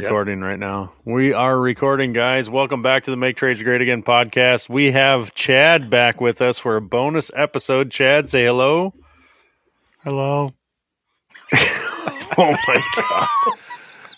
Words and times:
recording 0.00 0.40
right 0.40 0.58
now. 0.58 0.92
We 1.04 1.32
are 1.32 1.58
recording, 1.58 2.12
guys. 2.12 2.48
Welcome 2.48 2.80
back 2.80 3.04
to 3.04 3.10
the 3.10 3.16
Make 3.16 3.36
Trades 3.36 3.60
Great 3.62 3.80
Again 3.80 4.04
podcast. 4.04 4.68
We 4.68 4.92
have 4.92 5.34
Chad 5.34 5.90
back 5.90 6.20
with 6.20 6.40
us 6.40 6.58
for 6.58 6.76
a 6.76 6.80
bonus 6.80 7.30
episode. 7.34 7.90
Chad, 7.90 8.28
say 8.28 8.44
hello. 8.44 8.94
Hello. 10.04 10.52
oh 11.52 12.56
my 12.68 12.82
god. 12.96 13.28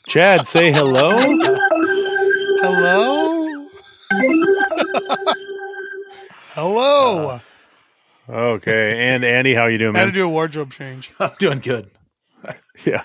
Chad, 0.09 0.47
say 0.47 0.71
hello. 0.73 1.17
Hello. 2.61 3.67
Hello. 6.51 7.41
Okay, 8.29 9.09
and 9.09 9.25
Andy, 9.25 9.55
how 9.55 9.67
you 9.67 9.79
doing, 9.79 9.97
I 9.97 10.01
had 10.01 10.05
to 10.07 10.13
do 10.13 10.25
a 10.25 10.29
wardrobe 10.29 10.71
change. 10.71 11.13
I'm 11.19 11.31
doing 11.39 11.61
good. 11.61 11.91
Yeah. 12.87 13.05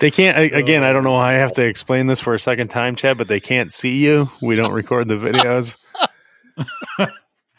They 0.00 0.10
can't 0.10 0.36
I- 0.38 0.50
oh, 0.54 0.58
again, 0.58 0.84
I 0.84 0.92
don't 0.92 1.04
know 1.04 1.12
why 1.12 1.30
I 1.34 1.38
have 1.38 1.54
to 1.54 1.62
oh. 1.64 1.68
explain 1.68 2.06
this 2.06 2.20
for 2.20 2.34
a 2.34 2.38
second 2.38 2.68
time, 2.68 2.94
Chad, 2.96 3.18
but 3.18 3.28
they 3.28 3.40
can't 3.40 3.72
see 3.72 3.96
you. 3.98 4.30
We 4.42 4.54
don't 4.56 4.72
record 4.72 5.08
the 5.08 5.14
videos. 5.16 5.76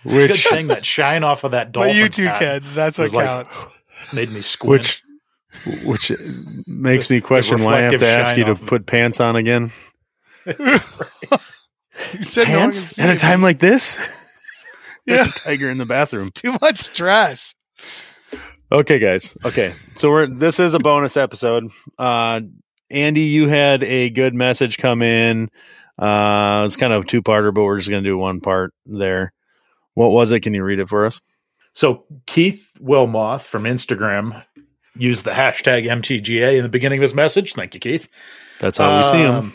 Good 0.03 0.29
Which 0.29 0.47
thing 0.47 0.67
that 0.67 0.85
shine 0.85 1.23
off 1.23 1.43
of 1.43 1.51
that 1.51 1.73
But 1.73 1.93
you 1.93 2.07
two 2.07 2.29
kids, 2.39 2.73
that's 2.73 2.97
what 2.97 3.11
like- 3.11 3.25
counts. 3.25 3.65
made 4.13 4.31
me 4.31 4.39
squint. 4.41 4.81
which 4.81 5.03
which 5.83 6.11
makes 6.67 7.09
me 7.09 7.19
question 7.19 7.63
why 7.63 7.79
I 7.79 7.81
have 7.81 7.99
to 7.99 8.07
ask 8.07 8.37
you 8.37 8.45
to 8.45 8.55
put 8.55 8.85
pants 8.85 9.19
on 9.19 9.35
again. 9.35 9.71
You 12.13 12.23
said 12.23 12.47
no 12.47 12.59
Pants 12.59 12.79
see 12.79 13.01
at 13.01 13.09
a 13.09 13.13
me. 13.13 13.17
time 13.19 13.41
like 13.41 13.59
this? 13.59 13.97
There's 15.05 15.19
Yeah. 15.19 15.25
a 15.25 15.31
tiger 15.31 15.69
in 15.69 15.77
the 15.77 15.85
bathroom. 15.85 16.29
Too 16.33 16.55
much 16.61 16.77
stress. 16.79 17.53
Okay, 18.71 18.99
guys. 18.99 19.35
Okay, 19.43 19.73
so 19.95 20.11
we're 20.11 20.27
this 20.27 20.59
is 20.59 20.75
a 20.75 20.79
bonus 20.79 21.17
episode. 21.17 21.71
Uh, 21.97 22.41
Andy, 22.91 23.21
you 23.21 23.47
had 23.47 23.83
a 23.83 24.09
good 24.11 24.35
message 24.35 24.77
come 24.77 25.01
in. 25.01 25.49
Uh, 25.97 26.63
it's 26.65 26.75
kind 26.75 26.93
of 26.93 27.07
two 27.07 27.23
parter, 27.23 27.53
but 27.53 27.63
we're 27.63 27.77
just 27.77 27.89
going 27.89 28.03
to 28.03 28.09
do 28.09 28.17
one 28.17 28.41
part 28.41 28.73
there. 28.85 29.33
What 29.95 30.11
was 30.11 30.31
it? 30.31 30.41
Can 30.41 30.53
you 30.53 30.63
read 30.63 30.79
it 30.79 30.87
for 30.87 31.05
us? 31.07 31.19
So 31.73 32.05
Keith 32.27 32.71
Wilmoth 32.79 33.41
from 33.41 33.63
Instagram 33.63 34.43
used 34.95 35.25
the 35.25 35.31
hashtag 35.31 35.85
MTGA 35.85 36.57
in 36.57 36.63
the 36.63 36.69
beginning 36.69 36.99
of 36.99 37.03
his 37.03 37.15
message. 37.15 37.53
Thank 37.53 37.73
you, 37.73 37.79
Keith. 37.79 38.07
That's 38.59 38.77
how 38.77 38.97
we 38.97 39.03
see 39.03 39.17
him. 39.17 39.35
Um, 39.35 39.53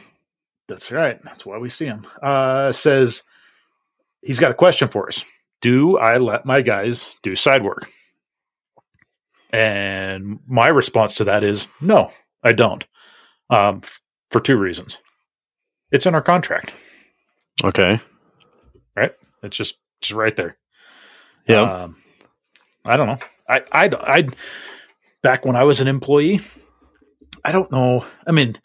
That's 0.66 0.90
right. 0.90 1.22
That's 1.22 1.46
why 1.46 1.58
we 1.58 1.68
see 1.68 1.86
him. 1.86 2.06
Uh, 2.20 2.72
says 2.72 3.22
he's 4.22 4.40
got 4.40 4.50
a 4.50 4.54
question 4.54 4.88
for 4.88 5.08
us. 5.08 5.24
Do 5.60 5.98
I 5.98 6.18
let 6.18 6.44
my 6.44 6.62
guys 6.62 7.16
do 7.22 7.36
side 7.36 7.62
work? 7.62 7.88
And 9.54 10.40
my 10.48 10.66
response 10.66 11.14
to 11.14 11.24
that 11.24 11.44
is 11.44 11.68
no, 11.80 12.10
I 12.42 12.52
don't. 12.52 12.84
Um, 13.50 13.82
f- 13.84 14.00
for 14.30 14.40
two 14.40 14.56
reasons. 14.56 14.98
It's 15.92 16.06
in 16.06 16.14
our 16.14 16.22
contract. 16.22 16.72
Okay. 17.62 18.00
Right. 18.96 19.12
It's 19.44 19.56
just 19.56 19.78
just 20.00 20.16
right 20.16 20.34
there. 20.34 20.56
Yeah. 21.46 21.60
Um, 21.62 21.96
I 22.84 22.96
don't 22.96 23.06
know. 23.06 23.18
I, 23.48 23.62
I, 23.70 23.90
I, 23.92 24.28
back 25.22 25.44
when 25.44 25.54
I 25.54 25.64
was 25.64 25.80
an 25.80 25.88
employee, 25.88 26.40
I 27.44 27.52
don't 27.52 27.70
know. 27.70 28.04
I 28.26 28.32
mean, 28.32 28.56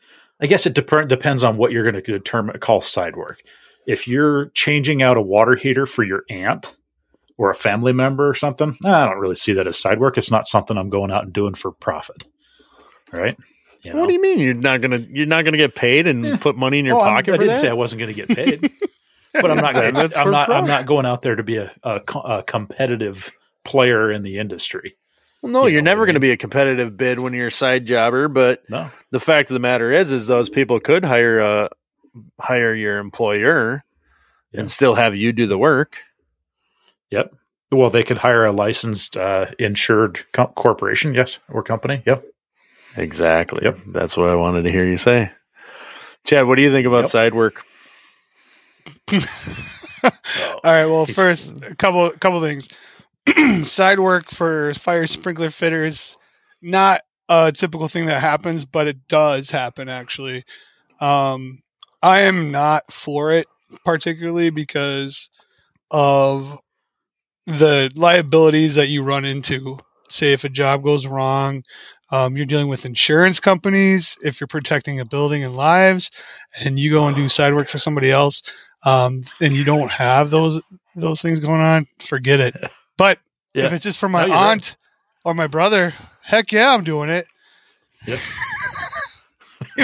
I 0.42 0.48
guess 0.48 0.66
it 0.66 0.74
dep- 0.74 1.08
depends 1.08 1.44
on 1.44 1.58
what 1.58 1.72
you're 1.72 1.84
going 1.90 2.02
to 2.04 2.12
determine 2.12 2.58
call 2.60 2.82
side 2.82 3.16
work. 3.16 3.42
If 3.86 4.08
you're 4.08 4.50
changing 4.50 5.04
out 5.04 5.18
a 5.18 5.22
water 5.22 5.56
heater 5.56 5.86
for 5.86 6.04
your 6.04 6.24
aunt 6.30 6.76
or 7.40 7.50
a 7.50 7.56
family 7.56 7.94
member 7.94 8.28
or 8.28 8.34
something, 8.34 8.76
I 8.84 9.06
don't 9.06 9.18
really 9.18 9.36
see 9.36 9.54
that 9.54 9.66
as 9.66 9.80
side 9.80 10.00
work. 10.00 10.18
It's 10.18 10.30
not 10.30 10.46
something 10.48 10.78
I'm 10.78 10.90
going 10.90 11.10
out 11.10 11.24
and 11.24 11.32
doing 11.34 11.54
for 11.54 11.72
profit, 11.72 12.26
right? 13.14 13.38
You 13.82 13.96
what 13.96 14.08
do 14.08 14.14
you 14.14 14.22
mean 14.22 14.40
you're 14.40 14.54
not 14.54 14.82
gonna 14.82 14.98
you're 15.10 15.26
not 15.26 15.46
gonna 15.46 15.56
get 15.58 15.74
paid 15.74 16.06
and 16.06 16.24
Yeah. 16.26 16.36
put 16.38 16.58
money 16.58 16.80
in 16.80 16.86
your 16.86 16.98
Oh, 16.98 17.00
pocket 17.00 17.34
I 17.34 17.38
for 17.38 17.44
didn't 17.44 17.56
that? 17.56 17.62
say 17.62 17.70
I 17.70 17.74
wasn't 17.74 18.00
going 18.00 18.14
to 18.14 18.26
get 18.26 18.28
paid, 18.36 18.70
but 19.34 19.50
I'm 19.50 19.56
not. 19.58 19.74
Gonna, 19.74 19.94
that's 19.94 20.18
I'm 20.18 20.32
not. 20.32 20.52
I'm 20.52 20.68
not 20.68 20.86
going 20.86 21.06
out 21.06 21.22
there 21.22 21.38
to 21.38 21.44
be 21.44 21.56
a, 21.56 21.74
a, 21.82 22.02
a 22.26 22.44
competitive 22.44 23.32
player 23.64 24.12
in 24.12 24.22
the 24.24 24.38
industry. 24.38 24.98
Well, 25.42 25.54
no, 25.54 25.66
You 25.66 25.74
you're 25.76 25.82
never 25.82 26.04
I 26.04 26.06
going 26.08 26.16
to 26.16 26.20
be 26.20 26.32
a 26.32 26.38
competitive 26.38 26.98
bid 26.98 27.22
when 27.22 27.32
you're 27.32 27.48
a 27.48 27.52
side 27.52 27.86
jobber. 27.86 28.28
But 28.28 28.64
No, 28.70 28.92
the 29.12 29.22
fact 29.22 29.50
of 29.50 29.54
the 29.54 29.62
matter 29.62 29.94
is, 29.94 30.12
is 30.12 30.28
those 30.28 30.50
people 30.50 30.82
could 30.82 31.06
hire 31.06 31.40
a 31.40 31.70
hire 32.38 32.76
your 32.76 32.98
employer 33.00 33.86
Yeah. 34.52 34.60
and 34.60 34.70
still 34.70 34.96
have 34.96 35.16
you 35.16 35.32
do 35.32 35.48
the 35.48 35.58
work. 35.58 36.02
Yep. 37.12 37.34
Well, 37.72 37.90
they 37.90 38.04
could 38.04 38.18
hire 38.18 38.46
a 38.46 38.52
licensed, 38.52 39.18
uh, 39.18 39.48
insured 39.60 40.26
co- 40.34 40.48
corporation, 40.48 41.14
yes, 41.14 41.40
or 41.50 41.64
company. 41.64 42.02
Yep. 42.06 42.26
Exactly. 42.98 43.62
Yep. 43.64 43.80
That's 43.88 44.18
what 44.18 44.30
I 44.30 44.36
wanted 44.36 44.64
to 44.64 44.72
hear 44.72 44.86
you 44.86 44.98
say. 44.98 45.32
Chad, 46.26 46.48
what 46.48 46.56
do 46.56 46.62
you 46.64 46.72
think 46.72 46.88
about 46.88 47.04
Yep. 47.04 47.10
side 47.10 47.34
work? 47.34 47.64
All 49.14 50.12
right. 50.64 50.86
Well, 50.86 51.06
first, 51.06 51.54
a 51.64 51.76
couple 51.76 52.10
couple 52.12 52.42
things. 52.42 52.68
Side 53.68 54.00
work 54.00 54.32
for 54.32 54.74
fire 54.76 55.08
sprinkler 55.08 55.50
fitters, 55.52 56.18
not 56.62 57.02
a 57.30 57.52
typical 57.52 57.88
thing 57.88 58.08
that 58.08 58.22
happens, 58.22 58.66
but 58.66 58.88
it 58.88 59.08
does 59.08 59.50
happen 59.50 59.90
actually. 59.90 60.46
Um, 61.00 61.60
I 62.02 62.22
am 62.22 62.52
not 62.52 62.92
for 62.92 63.32
it 63.32 63.48
particularly 63.86 64.50
because 64.50 65.30
of 65.92 66.58
the 67.58 67.92
liabilities 67.96 68.76
that 68.76 68.88
you 68.88 69.04
run 69.04 69.26
into. 69.26 69.78
Say 70.10 70.34
if 70.34 70.44
a 70.44 70.50
job 70.50 70.84
goes 70.84 71.06
wrong, 71.06 71.64
um, 72.12 72.36
you're 72.36 72.46
dealing 72.46 72.68
with 72.68 72.86
insurance 72.86 73.40
companies. 73.40 74.18
If 74.24 74.40
you're 74.40 74.48
protecting 74.48 75.00
a 75.00 75.06
building 75.06 75.44
and 75.44 75.56
lives, 75.56 76.10
and 76.60 76.80
you 76.80 76.92
go 76.92 77.08
and 77.08 77.16
do 77.16 77.28
side 77.30 77.54
work 77.56 77.68
for 77.70 77.78
somebody 77.78 78.12
else, 78.12 78.42
um, 78.86 79.24
and 79.42 79.54
you 79.54 79.64
don't 79.64 79.92
have 79.92 80.32
those 80.32 80.62
those 80.96 81.22
things 81.22 81.40
going 81.40 81.62
on, 81.62 81.88
forget 82.00 82.40
it. 82.40 82.56
But 82.98 83.20
if 83.66 83.72
it's 83.74 83.84
just 83.84 83.98
for 83.98 84.10
my 84.10 84.22
No, 84.22 84.28
you're 84.28 84.36
right. 84.36 84.52
aunt 84.52 84.76
or 85.24 85.34
my 85.34 85.48
brother, 85.48 85.94
heck 86.22 86.52
yeah, 86.52 86.74
I'm 86.74 86.84
doing 86.84 87.10
it. 87.10 87.28
Yep. 88.06 88.20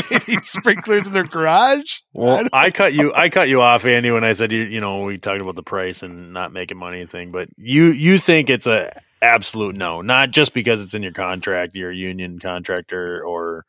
They 0.10 0.20
need 0.28 0.46
sprinklers 0.46 1.06
in 1.06 1.14
their 1.14 1.24
garage. 1.24 2.00
Well, 2.14 2.48
I 2.54 2.72
cut 2.72 2.94
you. 2.94 3.14
I 3.14 3.30
cut 3.30 3.50
you 3.50 3.62
off, 3.62 3.86
Andy, 3.86 4.12
when 4.12 4.24
I 4.24 4.34
said 4.34 4.52
you. 4.52 4.64
You 4.64 4.82
know, 4.82 5.04
we 5.04 5.18
talked 5.18 5.42
about 5.42 5.56
the 5.56 5.64
price 5.64 6.04
and 6.04 6.34
not 6.34 6.54
making 6.54 6.78
money 6.78 7.06
thing, 7.06 7.32
but 7.32 7.50
you 7.58 7.86
you 7.86 8.18
think 8.18 8.50
it's 8.50 8.68
a 8.68 9.02
absolute 9.22 9.76
no, 9.76 10.02
not 10.02 10.32
just 10.32 10.54
because 10.54 10.82
it's 10.82 10.94
in 10.94 11.04
your 11.04 11.12
contract, 11.14 11.76
you're 11.76 11.92
a 11.92 11.96
union 11.96 12.40
contractor, 12.40 13.24
or 13.24 13.66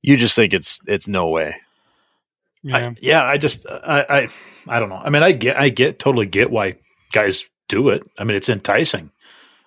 you 0.00 0.16
just 0.16 0.36
think 0.36 0.54
it's 0.54 0.80
it's 0.86 1.08
no 1.08 1.28
way. 1.28 1.56
Yeah. 2.62 2.76
I, 2.76 2.94
yeah. 3.00 3.24
I 3.24 3.38
just, 3.38 3.66
I, 3.68 4.06
I, 4.08 4.28
I 4.68 4.80
don't 4.80 4.88
know. 4.88 4.96
I 4.96 5.10
mean, 5.10 5.22
I 5.22 5.32
get, 5.32 5.58
I 5.58 5.68
get, 5.68 5.98
totally 5.98 6.26
get 6.26 6.50
why 6.50 6.76
guys 7.12 7.44
do 7.68 7.88
it. 7.88 8.08
I 8.18 8.24
mean, 8.24 8.36
it's 8.36 8.48
enticing. 8.48 9.10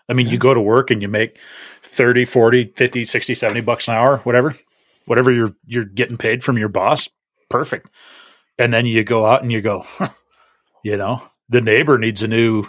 I 0.07 0.13
mean, 0.13 0.27
you 0.27 0.37
go 0.37 0.53
to 0.53 0.61
work 0.61 0.91
and 0.91 1.01
you 1.01 1.07
make 1.07 1.37
30, 1.83 2.25
40, 2.25 2.73
50, 2.75 3.05
60, 3.05 3.35
70 3.35 3.61
bucks 3.61 3.87
an 3.87 3.95
hour, 3.95 4.17
whatever, 4.17 4.55
whatever 5.05 5.31
you're, 5.31 5.55
you're 5.65 5.85
getting 5.85 6.17
paid 6.17 6.43
from 6.43 6.57
your 6.57 6.69
boss. 6.69 7.07
Perfect. 7.49 7.89
And 8.57 8.73
then 8.73 8.85
you 8.85 9.03
go 9.03 9.25
out 9.25 9.41
and 9.43 9.51
you 9.51 9.61
go, 9.61 9.81
huh, 9.85 10.09
you 10.83 10.97
know, 10.97 11.21
the 11.49 11.61
neighbor 11.61 11.97
needs 11.97 12.23
a 12.23 12.27
new 12.27 12.65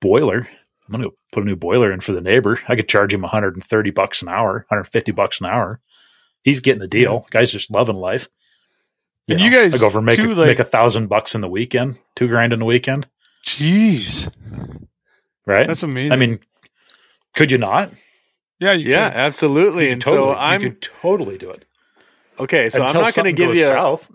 boiler. 0.00 0.48
I'm 0.86 0.92
going 0.92 1.02
to 1.02 1.14
put 1.32 1.42
a 1.42 1.46
new 1.46 1.56
boiler 1.56 1.92
in 1.92 2.00
for 2.00 2.12
the 2.12 2.20
neighbor. 2.20 2.58
I 2.68 2.76
could 2.76 2.88
charge 2.88 3.12
him 3.12 3.20
130 3.22 3.90
bucks 3.90 4.22
an 4.22 4.28
hour, 4.28 4.64
150 4.68 5.12
bucks 5.12 5.40
an 5.40 5.46
hour. 5.46 5.80
He's 6.44 6.60
getting 6.60 6.82
a 6.82 6.86
deal. 6.86 7.26
Guy's 7.30 7.50
just 7.52 7.70
loving 7.70 7.96
life. 7.96 8.28
And 9.28 9.40
you 9.40 9.50
guys 9.50 9.74
I 9.74 9.78
go 9.78 9.90
for 9.90 10.00
make 10.00 10.16
too, 10.16 10.32
a, 10.32 10.34
like- 10.34 10.46
make 10.46 10.58
a 10.58 10.64
thousand 10.64 11.08
bucks 11.08 11.34
in 11.34 11.42
the 11.42 11.48
weekend, 11.50 11.98
two 12.16 12.28
grand 12.28 12.54
in 12.54 12.60
the 12.60 12.64
weekend, 12.64 13.06
Jeez, 13.44 14.32
right? 15.46 15.66
that's 15.66 15.82
amazing. 15.82 16.12
I 16.12 16.16
mean, 16.16 16.38
could 17.34 17.50
you 17.50 17.58
not? 17.58 17.92
Yeah, 18.60 18.72
you 18.72 18.88
Yeah, 18.90 19.08
could. 19.10 19.16
absolutely. 19.18 19.86
You 19.86 19.92
And 19.92 20.02
totally, 20.02 20.32
so 20.32 20.38
I'm 20.38 20.62
you 20.62 20.70
could 20.70 20.82
totally 20.82 21.38
do 21.38 21.50
it. 21.50 21.64
okay. 22.38 22.68
So 22.68 22.82
I'm 22.82 22.92
not 22.94 23.14
going 23.14 23.26
to 23.26 23.32
give 23.32 23.54
you 23.54 23.64
south. 23.64 24.10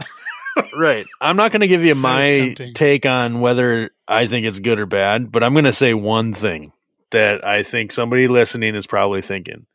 right. 0.77 1.05
I'm 1.21 1.35
not 1.35 1.51
going 1.51 1.61
to 1.61 1.67
give 1.67 1.83
you 1.83 1.95
my 1.95 2.55
take 2.75 3.05
on 3.05 3.39
whether 3.41 3.91
I 4.07 4.27
think 4.27 4.45
it's 4.45 4.59
good 4.59 4.79
or 4.79 4.85
bad, 4.85 5.31
but 5.31 5.43
I'm 5.43 5.53
going 5.53 5.65
to 5.65 5.73
say 5.73 5.93
one 5.93 6.33
thing 6.33 6.71
that 7.11 7.45
I 7.45 7.63
think 7.63 7.91
somebody 7.91 8.27
listening 8.27 8.75
is 8.75 8.87
probably 8.87 9.21
thinking. 9.21 9.65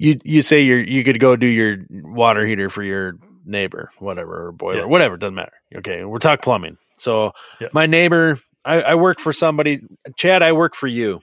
You 0.00 0.18
you 0.24 0.42
say 0.42 0.62
you're 0.62 0.78
you 0.80 1.02
could 1.02 1.18
go 1.18 1.34
do 1.34 1.46
your 1.46 1.78
water 1.90 2.46
heater 2.46 2.70
for 2.70 2.84
your 2.84 3.14
neighbor, 3.44 3.90
whatever, 3.98 4.46
or 4.48 4.52
boiler, 4.52 4.80
Yeah. 4.80 4.84
whatever, 4.84 5.16
doesn't 5.16 5.34
matter. 5.34 5.54
Okay, 5.74 6.04
we're 6.04 6.18
talking 6.20 6.42
plumbing. 6.42 6.76
So 6.98 7.32
Yeah. 7.60 7.68
my 7.72 7.86
neighbor, 7.86 8.38
I, 8.64 8.82
I 8.82 8.94
work 8.94 9.18
for 9.18 9.32
somebody. 9.32 9.80
Chad, 10.16 10.42
I 10.42 10.52
work 10.52 10.76
for 10.76 10.86
you, 10.86 11.20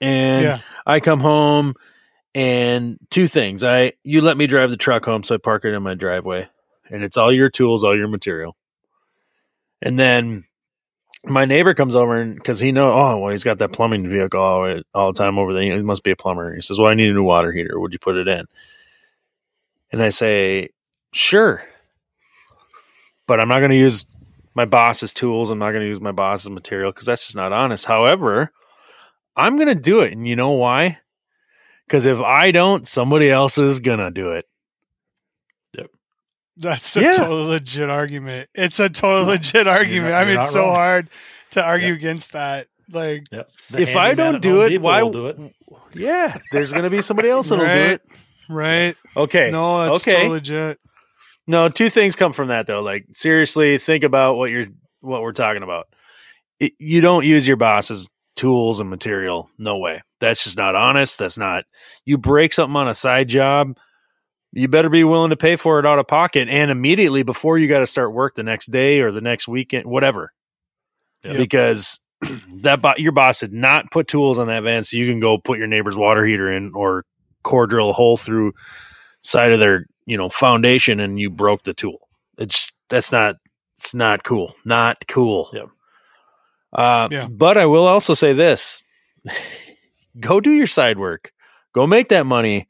and 0.00 0.42
yeah. 0.42 0.60
I 0.86 1.00
come 1.00 1.20
home 1.20 1.74
and 2.34 2.98
two 3.10 3.26
things. 3.26 3.64
I 3.64 3.92
you 4.02 4.20
let 4.20 4.36
me 4.36 4.46
drive 4.46 4.70
the 4.70 4.76
truck 4.76 5.04
home, 5.04 5.22
so 5.22 5.34
I 5.34 5.38
park 5.38 5.64
it 5.64 5.74
in 5.74 5.82
my 5.82 5.94
driveway, 5.94 6.48
and 6.90 7.02
it's 7.04 7.16
all 7.16 7.32
your 7.32 7.50
tools, 7.50 7.84
all 7.84 7.96
your 7.96 8.08
material. 8.08 8.56
And 9.82 9.98
then 9.98 10.44
my 11.24 11.44
neighbor 11.44 11.74
comes 11.74 11.96
over 11.96 12.20
and 12.20 12.34
because 12.34 12.60
he 12.60 12.72
know, 12.72 12.92
oh 12.92 13.18
well, 13.18 13.30
he's 13.30 13.44
got 13.44 13.58
that 13.58 13.72
plumbing 13.72 14.08
vehicle 14.08 14.40
all, 14.40 14.80
all 14.94 15.12
the 15.12 15.18
time 15.18 15.38
over 15.38 15.52
there. 15.52 15.62
He 15.62 15.82
must 15.82 16.04
be 16.04 16.10
a 16.10 16.16
plumber. 16.16 16.54
He 16.54 16.60
says, 16.60 16.78
"Well, 16.78 16.90
I 16.90 16.94
need 16.94 17.08
a 17.08 17.14
new 17.14 17.24
water 17.24 17.52
heater. 17.52 17.78
Would 17.78 17.92
you 17.92 17.98
put 17.98 18.16
it 18.16 18.28
in?" 18.28 18.46
And 19.92 20.02
I 20.02 20.10
say, 20.10 20.70
Sure. 21.12 21.62
But 23.26 23.40
I'm 23.40 23.48
not 23.48 23.58
going 23.60 23.70
to 23.70 23.76
use 23.76 24.04
my 24.54 24.64
boss's 24.64 25.12
tools. 25.12 25.50
I'm 25.50 25.58
not 25.58 25.70
going 25.70 25.82
to 25.82 25.88
use 25.88 26.00
my 26.00 26.12
boss's 26.12 26.50
material 26.50 26.92
because 26.92 27.06
that's 27.06 27.24
just 27.24 27.36
not 27.36 27.52
honest. 27.52 27.86
However, 27.86 28.52
I'm 29.36 29.56
going 29.56 29.68
to 29.68 29.74
do 29.74 30.00
it. 30.00 30.12
And 30.12 30.26
you 30.26 30.36
know 30.36 30.50
why? 30.52 30.98
Because 31.86 32.06
if 32.06 32.20
I 32.20 32.50
don't, 32.50 32.86
somebody 32.86 33.30
else 33.30 33.58
is 33.58 33.80
going 33.80 33.98
to 33.98 34.10
do 34.10 34.32
it. 34.32 34.46
Yep. 35.76 35.90
That's 36.56 36.96
a 36.96 37.00
Yeah. 37.02 37.16
totally 37.16 37.44
legit 37.48 37.88
argument. 37.90 38.48
It's 38.54 38.78
a 38.80 38.88
totally 38.88 39.32
legit 39.36 39.66
argument. 39.66 40.12
not- 40.12 40.22
I 40.22 40.24
mean, 40.24 40.40
it's 40.40 40.52
so 40.52 40.60
wrong. 40.60 40.74
hard 40.74 41.10
to 41.52 41.62
argue 41.64 41.88
Yeah. 41.88 41.94
against 41.94 42.32
that. 42.32 42.68
Like, 42.92 43.24
Yep. 43.30 43.50
If 43.78 43.96
I 43.96 44.14
don't 44.14 44.40
do 44.40 44.62
it, 44.62 44.80
why- 44.80 45.02
will 45.02 45.10
do 45.12 45.26
it? 45.28 45.38
Yeah. 45.94 46.36
There's 46.52 46.72
going 46.72 46.84
to 46.84 46.90
be 46.90 47.02
somebody 47.02 47.28
else 47.28 47.48
that'll 47.48 47.64
do 47.64 47.70
it. 47.70 48.02
right? 48.48 48.96
Okay. 49.16 49.50
No, 49.52 49.84
that's 49.84 50.02
okay. 50.02 50.12
totally 50.14 50.30
legit. 50.30 50.78
No, 51.46 51.68
two 51.68 51.88
things 51.90 52.14
come 52.16 52.32
from 52.32 52.48
that 52.48 52.66
though. 52.66 52.80
Like 52.80 53.06
seriously, 53.14 53.78
think 53.78 54.04
about 54.04 54.36
what 54.36 54.50
you're 54.50 54.66
what 55.00 55.22
we're 55.22 55.32
talking 55.32 55.62
about. 55.62 55.88
It, 56.60 56.72
you 56.78 57.00
don't 57.00 57.24
use 57.24 57.46
your 57.48 57.56
boss's 57.56 58.08
tools 58.40 58.80
and 58.80 58.88
material. 58.88 59.50
No 59.58 59.76
way. 59.76 60.00
That's 60.18 60.42
just 60.42 60.56
not 60.56 60.74
honest. 60.74 61.18
That's 61.18 61.36
not. 61.36 61.66
You 62.06 62.16
break 62.16 62.54
something 62.54 62.74
on 62.74 62.88
a 62.88 62.94
side 62.94 63.28
job, 63.28 63.76
you 64.52 64.66
better 64.66 64.88
be 64.88 65.04
willing 65.04 65.28
to 65.28 65.36
pay 65.36 65.56
for 65.56 65.78
it 65.78 65.84
out 65.84 65.98
of 65.98 66.08
pocket 66.08 66.48
and 66.48 66.70
immediately 66.70 67.22
before 67.22 67.58
you 67.58 67.68
got 67.68 67.80
to 67.80 67.86
start 67.86 68.14
work 68.14 68.34
the 68.34 68.42
next 68.42 68.68
day 68.70 69.00
or 69.00 69.12
the 69.12 69.20
next 69.20 69.46
weekend, 69.46 69.84
whatever. 69.84 70.32
Yeah. 71.22 71.36
Because 71.36 72.00
that 72.62 72.80
bo- 72.80 72.94
your 72.96 73.12
boss 73.12 73.40
did 73.40 73.52
not 73.52 73.90
put 73.90 74.08
tools 74.08 74.38
on 74.38 74.46
that 74.46 74.62
van, 74.62 74.84
so 74.84 74.96
you 74.96 75.06
can 75.06 75.20
go 75.20 75.36
put 75.36 75.58
your 75.58 75.66
neighbor's 75.66 75.96
water 75.96 76.24
heater 76.24 76.50
in 76.50 76.72
or 76.74 77.04
core 77.42 77.66
drill 77.66 77.90
a 77.90 77.92
hole 77.92 78.16
through 78.16 78.54
side 79.20 79.52
of 79.52 79.60
their 79.60 79.84
you 80.06 80.16
know 80.16 80.30
foundation 80.30 80.98
and 80.98 81.20
you 81.20 81.28
broke 81.28 81.64
the 81.64 81.74
tool. 81.74 82.08
It's 82.38 82.72
that's 82.88 83.12
not 83.12 83.36
it's 83.76 83.92
not 83.94 84.24
cool. 84.24 84.54
Not 84.64 85.04
cool. 85.08 85.50
Yep. 85.52 85.68
Uh, 86.72 87.08
Yeah. 87.10 87.28
But 87.28 87.58
I 87.58 87.66
will 87.66 87.86
also 87.86 88.14
say 88.14 88.32
this: 88.32 88.84
go 90.20 90.40
do 90.40 90.52
your 90.52 90.66
side 90.66 90.98
work. 90.98 91.32
Go 91.72 91.86
make 91.86 92.08
that 92.08 92.26
money. 92.26 92.68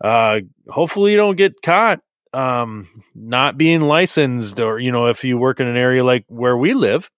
Uh, 0.00 0.40
hopefully 0.68 1.12
you 1.12 1.16
don't 1.16 1.36
get 1.36 1.62
caught 1.62 2.00
um, 2.32 2.88
not 3.14 3.56
being 3.56 3.82
licensed, 3.82 4.58
or 4.58 4.78
you 4.78 4.90
know, 4.92 5.06
if 5.06 5.24
you 5.24 5.38
work 5.38 5.60
in 5.60 5.68
an 5.68 5.76
area 5.76 6.02
like 6.02 6.24
where 6.28 6.56
we 6.56 6.74
live, 6.74 7.10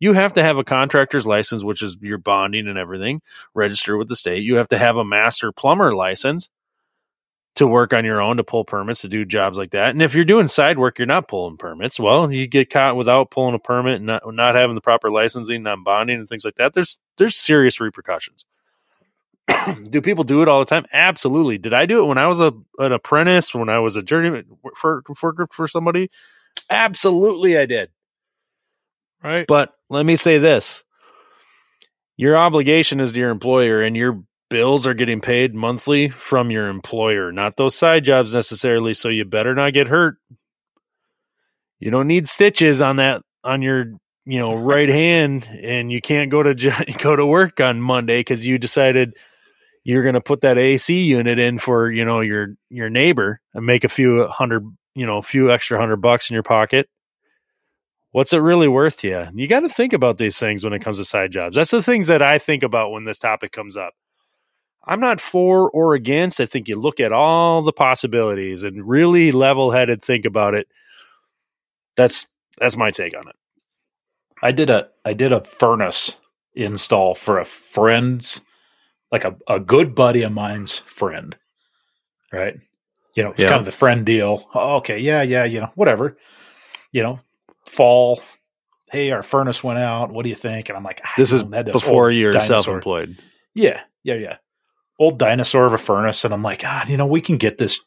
you 0.00 0.12
have 0.12 0.34
to 0.34 0.42
have 0.42 0.58
a 0.58 0.64
contractor's 0.64 1.26
license, 1.26 1.64
which 1.64 1.82
is 1.82 1.96
your 2.00 2.18
bonding 2.18 2.68
and 2.68 2.78
everything, 2.78 3.20
register 3.54 3.96
with 3.96 4.08
the 4.08 4.16
state. 4.16 4.42
You 4.42 4.56
have 4.56 4.68
to 4.68 4.78
have 4.78 4.96
a 4.96 5.04
master 5.04 5.52
plumber 5.52 5.94
license 5.94 6.50
to 7.56 7.66
work 7.66 7.92
on 7.92 8.04
your 8.04 8.20
own 8.20 8.36
to 8.38 8.44
pull 8.44 8.64
permits 8.64 9.02
to 9.02 9.08
do 9.08 9.24
jobs 9.24 9.56
like 9.56 9.70
that. 9.70 9.90
And 9.90 10.02
if 10.02 10.14
you're 10.14 10.24
doing 10.24 10.48
side 10.48 10.78
work, 10.78 10.98
you're 10.98 11.06
not 11.06 11.28
pulling 11.28 11.56
permits. 11.56 12.00
Well, 12.00 12.30
you 12.32 12.46
get 12.46 12.70
caught 12.70 12.96
without 12.96 13.30
pulling 13.30 13.54
a 13.54 13.58
permit 13.58 13.96
and 13.96 14.06
not, 14.06 14.22
not 14.34 14.56
having 14.56 14.74
the 14.74 14.80
proper 14.80 15.08
licensing, 15.08 15.62
not 15.62 15.84
bonding 15.84 16.18
and 16.18 16.28
things 16.28 16.44
like 16.44 16.56
that. 16.56 16.72
There's 16.74 16.98
there's 17.16 17.36
serious 17.36 17.80
repercussions. 17.80 18.44
do 19.90 20.00
people 20.00 20.24
do 20.24 20.42
it 20.42 20.48
all 20.48 20.58
the 20.58 20.64
time? 20.64 20.86
Absolutely. 20.92 21.58
Did 21.58 21.74
I 21.74 21.86
do 21.86 22.04
it 22.04 22.08
when 22.08 22.18
I 22.18 22.26
was 22.26 22.40
a 22.40 22.52
an 22.78 22.92
apprentice, 22.92 23.54
when 23.54 23.68
I 23.68 23.78
was 23.78 23.96
a 23.96 24.02
journeyman 24.02 24.46
for 24.76 25.02
for 25.16 25.46
for 25.50 25.68
somebody? 25.68 26.10
Absolutely, 26.70 27.56
I 27.58 27.66
did. 27.66 27.90
Right? 29.22 29.46
But 29.46 29.74
let 29.88 30.04
me 30.04 30.16
say 30.16 30.38
this 30.38 30.84
your 32.16 32.36
obligation 32.36 33.00
is 33.00 33.12
to 33.12 33.18
your 33.18 33.30
employer, 33.30 33.82
and 33.82 33.96
your 33.96 34.24
bills 34.54 34.86
are 34.86 34.94
getting 34.94 35.20
paid 35.20 35.52
monthly 35.52 36.08
from 36.08 36.48
your 36.48 36.68
employer, 36.68 37.32
not 37.32 37.56
those 37.56 37.74
side 37.74 38.04
jobs 38.04 38.32
necessarily. 38.32 38.94
So 38.94 39.08
you 39.08 39.24
better 39.24 39.52
not 39.52 39.72
get 39.72 39.88
hurt. 39.88 40.16
You 41.80 41.90
don't 41.90 42.06
need 42.06 42.28
stitches 42.28 42.80
on 42.80 42.94
that 42.96 43.22
on 43.42 43.62
your 43.62 43.86
you 44.24 44.38
know 44.38 44.54
right 44.54 44.88
hand, 45.02 45.44
and 45.60 45.90
you 45.90 46.00
can't 46.00 46.30
go 46.30 46.44
to 46.44 46.54
go 46.98 47.16
to 47.16 47.26
work 47.26 47.60
on 47.60 47.80
Monday 47.80 48.20
because 48.20 48.46
you 48.46 48.56
decided 48.56 49.16
you're 49.82 50.04
going 50.04 50.14
to 50.14 50.20
put 50.20 50.42
that 50.42 50.56
AC 50.56 51.02
unit 51.02 51.40
in 51.40 51.58
for 51.58 51.90
you 51.90 52.04
know 52.04 52.20
your 52.20 52.54
your 52.70 52.88
neighbor 52.88 53.40
and 53.54 53.66
make 53.66 53.82
a 53.82 53.88
few 53.88 54.24
hundred 54.28 54.62
you 54.94 55.04
know 55.04 55.18
a 55.18 55.22
few 55.22 55.50
extra 55.50 55.80
hundred 55.80 55.96
bucks 55.96 56.30
in 56.30 56.34
your 56.34 56.44
pocket 56.44 56.88
what's 58.12 58.32
it 58.32 58.38
really 58.38 58.68
worth 58.68 58.98
to 58.98 59.08
you? 59.08 59.26
You 59.34 59.48
got 59.48 59.60
to 59.60 59.68
think 59.68 59.92
about 59.92 60.18
these 60.18 60.38
things 60.38 60.62
when 60.62 60.72
it 60.72 60.78
comes 60.78 60.98
to 60.98 61.04
side 61.04 61.32
jobs. 61.32 61.56
That's 61.56 61.72
the 61.72 61.82
things 61.82 62.06
that 62.06 62.22
I 62.22 62.38
think 62.38 62.62
about 62.62 62.92
when 62.92 63.02
this 63.02 63.18
topic 63.18 63.50
comes 63.50 63.76
up. 63.76 63.92
I'm 64.86 65.00
not 65.00 65.20
for 65.20 65.70
or 65.70 65.94
against. 65.94 66.40
I 66.40 66.46
think 66.46 66.68
you 66.68 66.78
look 66.78 67.00
at 67.00 67.12
all 67.12 67.62
the 67.62 67.72
possibilities 67.72 68.62
and 68.64 68.86
really 68.86 69.32
level-headed 69.32 70.02
think 70.02 70.24
about 70.26 70.54
it. 70.54 70.66
That's 71.96 72.26
that's 72.58 72.76
my 72.76 72.90
take 72.90 73.16
on 73.16 73.28
it. 73.28 73.36
I 74.42 74.52
did 74.52 74.70
a 74.70 74.88
I 75.04 75.14
did 75.14 75.32
a 75.32 75.42
furnace 75.42 76.18
install 76.54 77.14
for 77.14 77.38
a 77.38 77.44
friend's 77.44 78.42
like 79.10 79.24
a, 79.24 79.36
a 79.48 79.58
good 79.60 79.94
buddy 79.94 80.22
of 80.22 80.32
mine's 80.32 80.78
friend. 80.78 81.36
Right? 82.32 82.56
You 83.14 83.22
know, 83.22 83.30
it's 83.30 83.40
Yeah. 83.40 83.48
kind 83.48 83.60
of 83.60 83.64
the 83.64 83.72
friend 83.72 84.04
deal. 84.04 84.48
Oh, 84.54 84.76
okay, 84.76 84.98
yeah, 84.98 85.22
yeah, 85.22 85.44
you 85.44 85.60
know, 85.60 85.70
whatever. 85.76 86.16
You 86.92 87.02
know, 87.04 87.20
fall. 87.66 88.20
Hey, 88.90 89.12
our 89.12 89.22
furnace 89.22 89.62
went 89.64 89.78
out. 89.78 90.10
What 90.12 90.24
do 90.24 90.30
you 90.30 90.36
think? 90.36 90.68
And 90.68 90.76
I'm 90.76 90.84
like, 90.84 91.00
ah, 91.04 91.12
This 91.16 91.32
is 91.32 91.42
know, 91.44 91.50
that- 91.50 91.66
that's 91.66 91.80
before 91.80 92.10
you're 92.10 92.32
self-employed. 92.40 93.16
Yeah, 93.54 93.80
yeah, 94.02 94.14
yeah. 94.14 94.36
Old 94.98 95.18
dinosaur 95.18 95.66
of 95.66 95.72
a 95.72 95.78
furnace, 95.78 96.24
and 96.24 96.32
I'm 96.32 96.42
like, 96.42 96.62
ah, 96.64 96.84
you 96.86 96.96
know, 96.96 97.06
we 97.06 97.20
can 97.20 97.36
get 97.36 97.58
this, 97.58 97.80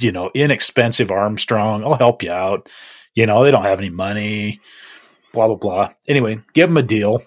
you 0.00 0.12
know, 0.12 0.30
inexpensive 0.34 1.10
Armstrong. 1.10 1.82
I'll 1.84 1.94
help 1.94 2.22
you 2.22 2.30
out. 2.30 2.68
You 3.14 3.26
know, 3.26 3.42
they 3.42 3.50
don't 3.50 3.64
have 3.64 3.78
any 3.80 3.90
money. 3.90 4.60
Blah 5.32 5.48
blah 5.48 5.56
blah. 5.56 5.88
Anyway, 6.06 6.40
give 6.52 6.68
them 6.68 6.76
a 6.76 6.82
deal. 6.82 7.22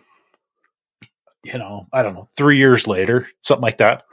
You 1.44 1.58
know, 1.60 1.88
I 1.94 2.04
don't 2.04 2.14
know. 2.14 2.30
Three 2.36 2.58
years 2.58 2.88
later, 2.88 3.28
something 3.42 3.62
like 3.62 3.78
that. 3.78 4.04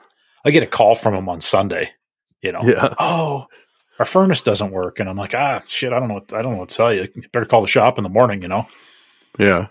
I 0.44 0.50
get 0.50 0.62
a 0.62 0.66
call 0.66 0.94
from 0.94 1.14
them 1.14 1.28
on 1.28 1.40
Sunday. 1.40 1.90
You 2.42 2.52
know, 2.52 2.60
Yeah. 2.62 2.92
oh, 2.98 3.46
our 3.98 4.04
furnace 4.04 4.42
doesn't 4.42 4.72
work, 4.72 5.00
and 5.00 5.08
I'm 5.08 5.16
like, 5.16 5.34
ah, 5.34 5.62
shit, 5.66 5.92
I 5.92 5.98
don't 6.00 6.08
know. 6.08 6.14
What, 6.14 6.32
I 6.32 6.42
don't 6.42 6.52
know 6.54 6.58
what 6.58 6.68
to 6.70 6.74
tell 6.76 6.92
you. 6.92 7.08
You 7.14 7.22
better 7.32 7.46
call 7.46 7.62
the 7.62 7.68
shop 7.68 7.98
in 7.98 8.04
the 8.04 8.10
morning. 8.10 8.42
You 8.42 8.48
know, 8.48 8.66
Yeah. 9.38 9.68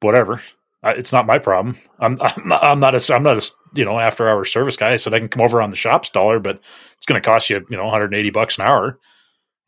whatever. 0.00 0.40
I, 0.82 0.92
it's 0.92 1.12
not 1.12 1.26
my 1.26 1.38
problem. 1.38 1.76
I'm 1.98 2.16
I'm 2.20 2.48
not, 2.48 2.62
I'm 2.64 2.80
not 2.80 2.94
a 2.94 3.14
I'm 3.14 3.22
not 3.24 3.36
a 3.36 3.50
you 3.74 3.84
know 3.84 3.98
after 3.98 4.28
hour 4.28 4.44
service 4.44 4.76
guy. 4.76 4.92
I 4.92 4.96
said 4.96 5.14
I 5.14 5.18
can 5.18 5.28
come 5.28 5.42
over 5.42 5.60
on 5.62 5.70
the 5.70 5.76
shop's 5.76 6.10
dollar, 6.10 6.38
but 6.40 6.60
it's 6.96 7.06
going 7.06 7.20
to 7.20 7.26
cost 7.26 7.50
you 7.50 7.64
you 7.70 7.76
know 7.76 7.84
180 7.84 8.30
bucks 8.30 8.58
an 8.58 8.64
hour. 8.66 8.98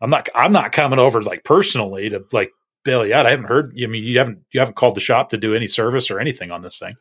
I'm 0.00 0.10
not 0.10 0.28
I'm 0.34 0.52
not 0.52 0.72
coming 0.72 0.98
over 0.98 1.22
like 1.22 1.44
personally 1.44 2.08
to 2.10 2.24
like 2.32 2.50
bail 2.84 3.06
you 3.06 3.14
out. 3.14 3.26
I 3.26 3.30
haven't 3.30 3.46
heard. 3.46 3.72
I 3.82 3.86
mean, 3.86 4.02
you 4.02 4.18
haven't 4.18 4.40
you 4.52 4.60
haven't 4.60 4.76
called 4.76 4.96
the 4.96 5.00
shop 5.00 5.30
to 5.30 5.36
do 5.36 5.54
any 5.54 5.66
service 5.66 6.10
or 6.10 6.18
anything 6.18 6.50
on 6.50 6.62
this 6.62 6.78
thing. 6.78 6.94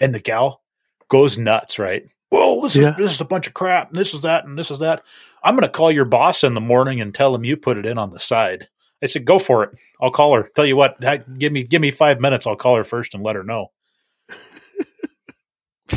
And 0.00 0.14
the 0.14 0.20
gal 0.20 0.62
goes 1.08 1.36
nuts, 1.38 1.78
right? 1.78 2.04
Well, 2.30 2.60
this 2.62 2.76
Yeah. 2.76 2.90
is 2.92 2.96
this 2.96 3.12
is 3.12 3.20
a 3.20 3.24
bunch 3.26 3.46
of 3.46 3.54
crap. 3.54 3.90
And 3.90 3.98
this 3.98 4.14
is 4.14 4.20
that, 4.22 4.44
and 4.44 4.58
this 4.58 4.70
is 4.70 4.78
that. 4.78 5.02
I'm 5.44 5.56
going 5.56 5.68
to 5.68 5.72
call 5.76 5.90
your 5.90 6.04
boss 6.04 6.44
in 6.44 6.54
the 6.54 6.60
morning 6.60 7.00
and 7.00 7.12
tell 7.14 7.34
him 7.34 7.44
you 7.44 7.56
put 7.56 7.76
it 7.76 7.84
in 7.86 7.98
on 7.98 8.10
the 8.10 8.20
side. 8.20 8.68
I 9.02 9.06
said, 9.06 9.24
"Go 9.24 9.40
for 9.40 9.64
it. 9.64 9.70
I'll 10.00 10.12
call 10.12 10.34
her. 10.34 10.48
Tell 10.54 10.64
you 10.64 10.76
what, 10.76 11.00
give 11.36 11.52
me 11.52 11.64
give 11.64 11.82
me 11.82 11.90
five 11.90 12.20
minutes. 12.20 12.46
I'll 12.46 12.54
call 12.54 12.76
her 12.76 12.84
first 12.84 13.14
and 13.14 13.22
let 13.24 13.34
her 13.34 13.42
know." 13.42 13.72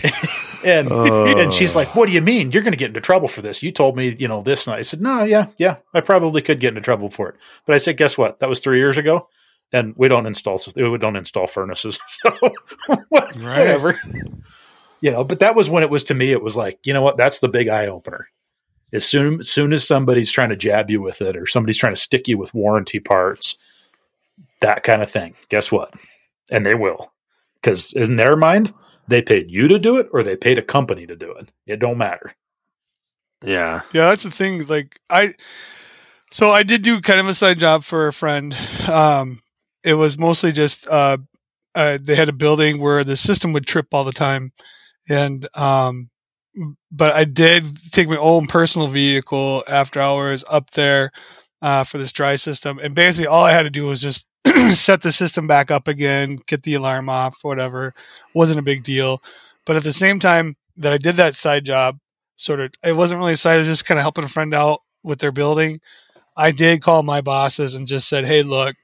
and 0.66 0.92
and 0.92 1.54
she's 1.54 1.76
like, 1.76 1.96
"What 1.96 2.08
do 2.08 2.12
you 2.12 2.22
mean? 2.22 2.52
You're 2.52 2.64
going 2.64 2.74
to 2.74 2.78
get 2.78 2.90
into 2.90 3.02
trouble 3.02 3.28
for 3.28 3.42
this? 3.42 3.62
You 3.62 3.72
told 3.72 3.96
me, 3.96 4.16
you 4.18 4.28
know, 4.28 4.42
this." 4.42 4.68
And 4.68 4.76
I 4.76 4.82
said, 4.82 5.02
"No, 5.02 5.24
yeah, 5.24 5.48
yeah, 5.58 5.78
I 5.94 6.02
probably 6.02 6.42
could 6.42 6.60
get 6.60 6.70
into 6.70 6.82
trouble 6.82 7.10
for 7.10 7.30
it." 7.30 7.36
But 7.66 7.76
I 7.76 7.78
said, 7.78 7.98
"Guess 7.98 8.18
what? 8.18 8.40
That 8.40 8.50
was 8.50 8.60
three 8.60 8.78
years 8.78 8.98
ago, 8.98 9.30
and 9.72 9.94
we 9.96 10.08
don't 10.08 10.26
install 10.26 10.60
we 10.76 10.98
don't 10.98 11.16
install 11.16 11.48
furnaces, 11.48 12.00
so 12.08 12.32
whatever." 13.10 14.00
You 15.02 15.12
know, 15.12 15.24
but 15.24 15.40
that 15.40 15.56
was 15.56 15.70
when 15.70 15.84
it 15.84 15.90
was 15.90 16.06
to 16.06 16.14
me. 16.14 16.32
It 16.32 16.42
was 16.42 16.58
like, 16.58 16.80
you 16.84 16.94
know 16.94 17.02
what? 17.02 17.18
That's 17.18 17.40
the 17.40 17.50
big 17.50 17.68
eye 17.68 17.88
opener. 17.88 18.30
As 18.92 19.06
soon 19.06 19.42
as 19.42 19.50
soon 19.50 19.74
as 19.74 19.86
somebody's 19.86 20.32
trying 20.32 20.50
to 20.50 20.56
jab 20.56 20.90
you 20.90 21.02
with 21.02 21.22
it, 21.22 21.36
or 21.36 21.48
somebody's 21.48 21.78
trying 21.78 21.94
to 21.94 22.02
stick 22.02 22.28
you 22.28 22.38
with 22.38 22.54
warranty 22.54 23.00
parts, 23.00 23.58
that 24.62 24.84
kind 24.84 25.02
of 25.04 25.12
thing. 25.12 25.36
Guess 25.50 25.72
what? 25.72 25.94
And 26.52 26.66
they 26.66 26.76
will, 26.76 27.12
because 27.62 27.94
in 27.94 28.16
their 28.16 28.36
mind, 28.36 28.74
they 29.08 29.22
paid 29.22 29.52
you 29.52 29.68
to 29.68 29.80
do 29.80 29.98
it, 29.98 30.10
or 30.12 30.24
they 30.24 30.36
paid 30.36 30.58
a 30.58 30.64
company 30.64 31.06
to 31.08 31.16
do 31.16 31.32
it. 31.34 31.50
It 31.68 31.80
don't 31.80 31.98
matter. 31.98 32.34
Yeah. 33.44 33.82
Yeah, 33.94 34.10
that's 34.10 34.24
the 34.24 34.32
thing. 34.32 34.66
Like 34.66 35.00
I, 35.10 35.36
so 36.32 36.52
I 36.52 36.64
did 36.64 36.82
do 36.82 37.02
kind 37.02 37.20
of 37.20 37.28
a 37.28 37.34
side 37.34 37.60
job 37.60 37.84
for 37.84 38.08
a 38.08 38.14
friend. 38.14 38.56
Um, 38.88 39.42
it 39.84 39.94
was 39.94 40.18
mostly 40.18 40.52
just 40.52 40.88
uh, 40.88 41.18
uh, 41.76 41.98
they 42.02 42.16
had 42.16 42.30
a 42.30 42.34
building 42.34 42.80
where 42.80 43.04
the 43.04 43.18
system 43.18 43.54
would 43.54 43.68
trip 43.68 43.88
all 43.92 44.04
the 44.04 44.12
time, 44.12 44.52
and 45.08 45.48
um, 45.56 46.10
but 46.92 47.14
I 47.14 47.26
did 47.26 47.92
take 47.92 48.10
my 48.10 48.18
own 48.18 48.48
personal 48.48 48.88
vehicle 48.88 49.64
after 49.68 50.02
hours 50.02 50.44
up 50.50 50.72
there 50.72 51.12
uh, 51.62 51.84
for 51.84 51.98
this 51.98 52.12
dry 52.12 52.36
system, 52.36 52.80
and 52.80 52.96
basically 52.96 53.28
all 53.28 53.44
I 53.44 53.52
had 53.52 53.64
to 53.64 53.70
do 53.70 53.86
was 53.86 54.02
just 54.02 54.26
set 54.74 55.02
the 55.02 55.12
system 55.12 55.48
back 55.48 55.72
up 55.72 55.88
again, 55.88 56.40
get 56.48 56.64
the 56.64 56.76
alarm 56.76 57.10
off, 57.10 57.40
whatever. 57.42 57.94
wasn't 58.34 58.60
a 58.60 58.64
big 58.64 58.84
deal, 58.84 59.22
but 59.66 59.76
at 59.76 59.84
the 59.84 59.94
same 59.94 60.20
time 60.20 60.56
that 60.78 60.94
I 60.94 60.98
did 60.98 61.16
that 61.18 61.36
side 61.36 61.66
job, 61.66 62.00
sort 62.36 62.60
of, 62.60 62.72
it 62.84 62.96
wasn't 62.96 63.20
really 63.20 63.34
a 63.34 63.38
side. 63.38 63.56
I 63.56 63.60
was 63.60 63.68
just 63.68 63.86
kind 63.86 63.98
of 63.98 64.04
helping 64.04 64.24
a 64.24 64.30
friend 64.30 64.54
out 64.54 64.82
with 65.04 65.20
their 65.20 65.32
building. 65.32 65.80
I 66.38 66.52
did 66.52 66.82
call 66.82 67.04
my 67.04 67.22
bosses 67.22 67.76
and 67.76 67.88
just 67.88 68.10
said, 68.10 68.26
"Hey, 68.26 68.44
look, 68.44 68.76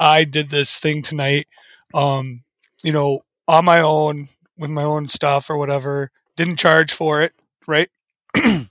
I 0.00 0.24
did 0.24 0.50
this 0.50 0.78
thing 0.80 1.02
tonight. 1.02 1.46
Um, 1.94 2.42
you 2.82 2.90
know, 2.90 3.20
on 3.46 3.64
my 3.64 3.80
own 3.80 4.28
with 4.58 4.70
my 4.70 4.82
own 4.82 5.08
stuff 5.08 5.50
or 5.50 5.56
whatever. 5.56 6.10
Didn't 6.36 6.56
charge 6.56 6.92
for 6.92 7.22
it, 7.22 7.32
right? 7.66 7.88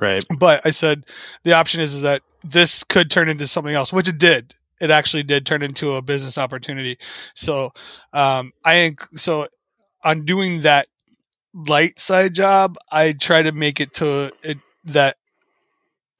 Right. 0.00 0.24
But 0.36 0.62
I 0.64 0.72
said 0.72 1.04
the 1.44 1.52
option 1.52 1.80
is, 1.80 1.94
is 1.94 2.00
that 2.00 2.22
this 2.42 2.82
could 2.82 3.08
turn 3.08 3.28
into 3.28 3.46
something 3.46 3.72
else, 3.72 3.92
which 3.92 4.08
it 4.08 4.18
did. 4.18 4.52
It 4.82 4.90
actually 4.90 5.22
did 5.22 5.46
turn 5.46 5.62
into 5.62 5.94
a 5.94 6.02
business 6.02 6.36
opportunity. 6.36 6.98
So, 7.34 7.72
um, 8.12 8.52
I 8.64 8.96
so 9.14 9.46
on 10.04 10.24
doing 10.24 10.62
that 10.62 10.88
light 11.54 11.98
side 11.98 12.34
job, 12.34 12.76
I 12.90 13.12
try 13.12 13.42
to 13.42 13.52
make 13.52 13.80
it 13.80 13.94
to 13.94 14.32
it 14.42 14.58
that 14.84 15.16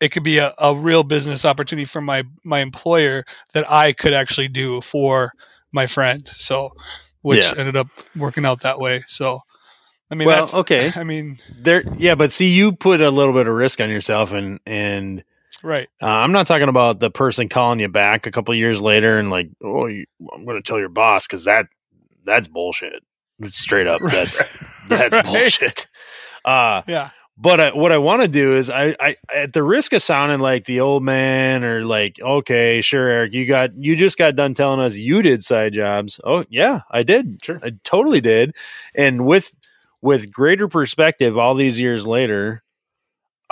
it 0.01 0.11
could 0.11 0.25
be 0.25 0.39
a, 0.39 0.53
a 0.59 0.75
real 0.75 1.03
business 1.05 1.45
opportunity 1.45 1.87
for 1.87 2.01
my 2.01 2.25
my 2.45 2.61
employer 2.61 3.25
that 3.53 3.71
I 3.71 3.93
could 3.93 4.15
actually 4.15 4.49
do 4.49 4.81
for 4.81 5.33
my 5.73 5.87
friend. 5.87 6.29
So, 6.33 6.71
which 7.23 7.53
Yeah. 7.53 7.61
ended 7.61 7.77
up 7.77 7.89
working 8.17 8.45
out 8.45 8.63
that 8.63 8.79
way. 8.81 9.05
So, 9.07 9.41
I 10.11 10.15
mean, 10.15 10.27
Well, 10.29 10.41
that's, 10.43 10.55
okay. 10.55 10.93
I 10.97 11.05
mean, 11.05 11.39
There 11.63 11.85
yeah, 11.99 12.15
but 12.15 12.33
see 12.33 12.49
you 12.51 12.73
put 12.73 13.01
a 13.01 13.11
little 13.11 13.33
bit 13.35 13.47
of 13.47 13.55
risk 13.55 13.81
on 13.81 13.91
yourself 13.91 14.33
and 14.33 14.61
and 14.67 15.25
right. 15.63 15.89
uh, 16.03 16.07
I'm 16.07 16.33
not 16.33 16.47
talking 16.47 16.69
about 16.69 17.01
the 17.01 17.11
person 17.11 17.49
calling 17.49 17.81
you 17.81 17.89
back 17.89 18.27
a 18.27 18.31
couple 18.31 18.55
years 18.55 18.81
later 18.83 19.19
and 19.19 19.31
like, 19.31 19.51
"Oh, 19.63 19.87
you, 19.87 20.05
I'm 20.35 20.45
going 20.45 20.57
to 20.61 20.67
tell 20.67 20.79
your 20.79 20.89
boss 20.89 21.27
cuz 21.27 21.45
that 21.45 21.67
that's 22.25 22.49
bullshit." 22.49 23.03
Straight 23.51 23.87
up, 23.87 24.01
that's 24.11 24.43
that's 24.89 25.15
Right. 25.15 25.25
bullshit. 25.25 25.89
Uh 26.45 26.83
Yeah. 26.87 27.11
but 27.37 27.61
I, 27.61 27.71
what 27.73 27.93
I 27.93 27.99
want 27.99 28.23
to 28.23 28.29
do 28.29 28.55
is 28.57 28.69
I, 28.71 28.95
I 29.01 29.17
at 29.35 29.53
the 29.53 29.63
risk 29.63 29.93
of 29.93 30.03
sounding 30.03 30.41
like 30.41 30.65
the 30.67 30.81
old 30.81 31.03
man 31.03 31.65
or 31.65 31.85
like 31.85 32.21
okay 32.21 32.81
sure 32.81 33.09
Eric 33.09 33.33
you 33.33 33.47
got 33.47 33.75
you 33.77 33.97
just 33.97 34.19
got 34.19 34.37
done 34.37 34.55
telling 34.55 34.81
us 34.81 34.97
you 34.97 35.23
did 35.23 35.43
side 35.45 35.73
jobs 35.73 36.21
oh 36.25 36.45
yeah 36.51 36.81
I 36.91 37.03
did 37.05 37.39
Sure. 37.45 37.61
I 37.63 37.73
totally 37.85 38.21
did 38.21 38.55
and 38.95 39.25
with 39.25 39.55
with 40.03 40.31
greater 40.33 40.69
perspective 40.69 41.39
all 41.39 41.55
these 41.55 41.81
years 41.81 42.07
later 42.07 42.63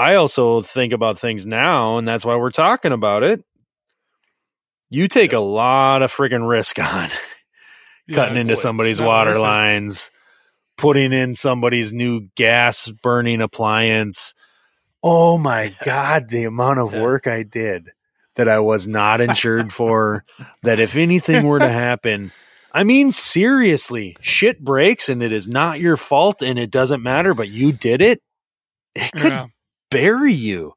I 0.01 0.15
also 0.15 0.63
think 0.63 0.93
about 0.93 1.19
things 1.19 1.45
now 1.47 1.99
and 1.99 2.09
that's 2.09 2.25
why 2.25 2.37
we're 2.37 2.51
talking 2.51 2.93
about 2.93 3.23
it 3.23 3.45
you 4.89 5.07
take 5.09 5.33
a 5.33 5.39
lot 5.41 6.03
of 6.03 6.13
friggin' 6.13 6.49
risk 6.49 6.79
on 6.81 7.11
Yeah, 8.09 8.15
cutting 8.15 8.37
into 8.37 8.53
it's- 8.53 8.63
somebody's 8.63 9.01
water 9.01 9.39
lines, 9.39 10.11
putting 10.77 11.13
in 11.13 11.35
somebody's 11.35 11.93
new 11.93 12.29
gas 12.35 12.89
burning 13.03 13.41
appliance. 13.41 14.35
Oh 15.03 15.39
my 15.39 15.73
God, 15.85 16.29
the 16.29 16.45
amount 16.45 16.81
of 16.81 16.93
Yeah. 16.95 17.03
work 17.03 17.27
I 17.27 17.43
did 17.45 17.91
that 18.37 18.49
I 18.49 18.59
was 18.61 18.89
not 18.89 19.21
insured 19.29 19.73
for. 19.73 20.25
that 20.63 20.81
if 20.81 20.97
anything 20.97 21.47
were 21.47 21.59
to 21.61 21.69
happen, 21.69 22.33
I 22.73 22.85
mean, 22.85 23.13
seriously, 23.13 24.17
shit 24.21 24.63
breaks 24.65 25.09
and 25.09 25.23
it 25.23 25.33
is 25.33 25.47
not 25.49 25.81
your 25.81 25.97
fault 25.97 26.43
and 26.43 26.59
it 26.59 26.71
doesn't 26.71 27.03
matter, 27.03 27.35
but 27.35 27.49
you 27.49 27.73
did 27.73 28.01
it. 28.01 28.23
It 28.95 29.13
could 29.13 29.31
Yeah. 29.31 29.47
Bury 29.91 30.33
you. 30.33 30.75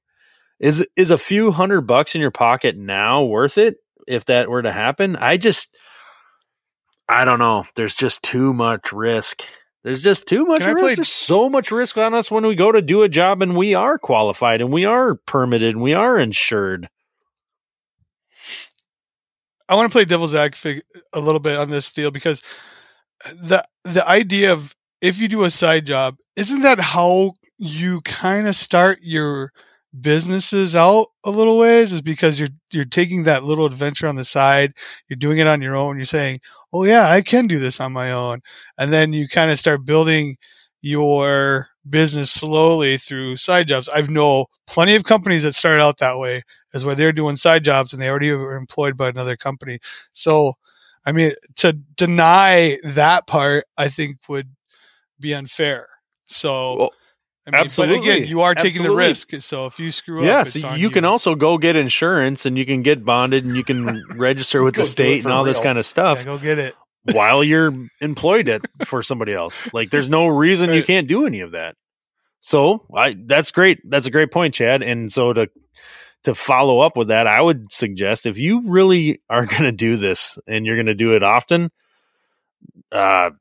Is 0.59 0.85
is 0.95 1.11
a 1.11 1.17
few 1.17 1.51
hundred 1.51 1.81
bucks 1.81 2.15
in 2.15 2.21
your 2.21 2.31
pocket 2.31 2.77
now 2.77 3.23
worth 3.23 3.57
it 3.57 3.77
if 4.07 4.25
that 4.25 4.49
were 4.49 4.61
to 4.61 4.71
happen? 4.71 5.15
I 5.15 5.37
just 5.37 5.77
I 7.09 7.25
don't 7.25 7.39
know. 7.39 7.65
There's 7.75 7.95
just 7.95 8.23
too 8.23 8.53
much 8.53 8.93
risk. 8.93 9.43
There's 9.83 10.01
just 10.01 10.27
too 10.27 10.45
much 10.45 10.61
risk. 10.65 10.79
play- 10.79 10.95
There's 10.95 11.09
so 11.09 11.49
much 11.49 11.69
risk 11.71 11.97
on 11.97 12.13
us 12.13 12.31
when 12.31 12.45
we 12.47 12.55
go 12.55 12.71
to 12.71 12.81
do 12.81 13.01
a 13.01 13.09
job 13.09 13.41
and 13.41 13.57
we 13.57 13.73
are 13.75 13.97
qualified 13.97 14.61
and 14.61 14.71
we 14.71 14.85
are 14.85 15.15
permitted 15.25 15.73
and 15.75 15.81
we 15.83 15.93
are 15.93 16.17
insured. 16.17 16.87
I 19.69 19.75
want 19.75 19.91
to 19.91 19.95
play 19.95 20.05
devil's 20.05 20.35
advocate 20.35 20.85
a 21.13 21.19
little 21.19 21.39
bit 21.39 21.57
on 21.57 21.69
this 21.69 21.91
deal 21.91 22.11
because 22.11 22.41
the 23.25 23.65
the 23.83 24.07
idea 24.07 24.53
of 24.53 24.73
if 25.01 25.17
you 25.17 25.27
do 25.27 25.43
a 25.43 25.49
side 25.51 25.85
job, 25.85 26.15
isn't 26.35 26.61
that 26.61 26.79
how 26.79 27.33
you 27.57 28.01
kind 28.01 28.47
of 28.47 28.55
start 28.55 28.99
your 29.01 29.51
businesses 30.01 30.75
out 30.75 31.07
a 31.23 31.29
little 31.31 31.57
ways? 31.57 31.93
Is 31.93 32.01
because 32.01 32.39
you're 32.39 32.49
you're 32.71 32.85
taking 32.85 33.23
that 33.23 33.43
little 33.43 33.65
adventure 33.65 34.07
on 34.07 34.15
the 34.15 34.23
side, 34.25 34.73
you're 35.09 35.17
doing 35.17 35.37
it 35.37 35.47
on 35.47 35.61
your 35.61 35.75
own. 35.75 35.97
You're 35.97 36.05
saying, 36.05 36.39
"Oh 36.73 36.83
yeah, 36.85 37.09
I 37.09 37.21
can 37.21 37.47
do 37.47 37.59
this 37.59 37.79
on 37.79 37.93
my 37.93 38.11
own," 38.11 38.41
and 38.77 38.91
then 38.93 39.13
you 39.13 39.27
kind 39.27 39.51
of 39.51 39.59
start 39.59 39.85
building 39.85 40.37
your 40.81 41.67
business 41.89 42.31
slowly 42.31 42.97
through 42.97 43.37
side 43.37 43.67
jobs. 43.67 43.89
I've 43.89 44.09
know 44.09 44.47
plenty 44.67 44.95
of 44.95 45.03
companies 45.03 45.43
that 45.43 45.55
started 45.55 45.81
out 45.81 45.97
that 45.99 46.17
way 46.19 46.43
is 46.73 46.85
where 46.85 46.95
they're 46.95 47.13
doing 47.13 47.35
side 47.35 47.63
jobs 47.63 47.93
and 47.93 48.01
they 48.01 48.09
already 48.09 48.31
were 48.31 48.55
employed 48.55 48.97
by 48.97 49.09
another 49.09 49.35
company. 49.37 49.79
So, 50.13 50.53
I 51.05 51.11
mean, 51.11 51.33
to 51.57 51.73
deny 51.95 52.77
that 52.83 53.27
part, 53.27 53.65
I 53.77 53.89
think 53.89 54.17
would 54.29 54.49
be 55.19 55.33
unfair. 55.33 55.87
So, 56.27 56.75
Well, 56.75 56.91
I 57.45 57.49
mean, 57.51 57.59
but 57.59 57.65
absolutely. 57.65 58.09
again, 58.09 58.27
you 58.29 58.41
are 58.41 58.55
taking 58.55 58.81
Absolutely. 58.83 59.03
the 59.03 59.09
risk. 59.09 59.31
So 59.39 59.65
if 59.65 59.77
you 59.77 59.91
screw 59.91 60.19
up, 60.19 60.25
Yes, 60.25 60.55
it's 60.55 60.65
you 60.77 60.89
can 60.89 61.03
also 61.03 61.35
go 61.35 61.57
get 61.57 61.75
insurance 61.75 62.45
and 62.45 62.57
you 62.57 62.65
can 62.65 62.83
get 62.83 63.03
bonded 63.03 63.43
and 63.43 63.55
you 63.55 63.65
can 63.65 64.05
register 64.17 64.63
with 64.63 64.75
the 64.75 64.85
state 64.85 65.25
and 65.25 65.33
all 65.33 65.43
this 65.43 65.59
kind 65.59 65.77
of 65.77 65.85
stuff. 65.85 66.19
yeah, 66.19 66.23
go 66.23 66.37
get 66.37 66.57
it. 66.57 66.73
while 67.11 67.43
you're 67.43 67.73
employed 67.99 68.47
at 68.47 68.61
for 68.85 69.03
somebody 69.03 69.33
else. 69.33 69.61
Like 69.73 69.89
there's 69.89 70.07
no 70.07 70.27
reason 70.27 70.71
you 70.71 70.83
can't 70.83 71.07
do 71.07 71.25
any 71.25 71.41
of 71.41 71.51
that. 71.51 71.75
So 72.39 72.85
I 72.95 73.17
that's 73.25 73.51
great. 73.51 73.79
That's 73.83 74.07
a 74.07 74.11
great 74.11 74.31
point, 74.31 74.53
Chad. 74.53 74.81
And 74.81 75.11
so 75.11 75.33
to 75.33 75.49
to 76.23 76.35
follow 76.35 76.79
up 76.79 76.95
with 76.95 77.09
that, 77.09 77.27
I 77.27 77.41
would 77.41 77.71
suggest 77.73 78.25
if 78.25 78.37
you 78.37 78.61
really 78.69 79.21
are 79.29 79.45
going 79.47 79.63
to 79.63 79.73
do 79.73 79.97
this 79.97 80.37
and 80.47 80.65
you're 80.65 80.77
going 80.77 80.85
to 80.85 80.93
do 80.95 81.13
it 81.15 81.23
often, 81.23 81.71
uh, 82.91 83.31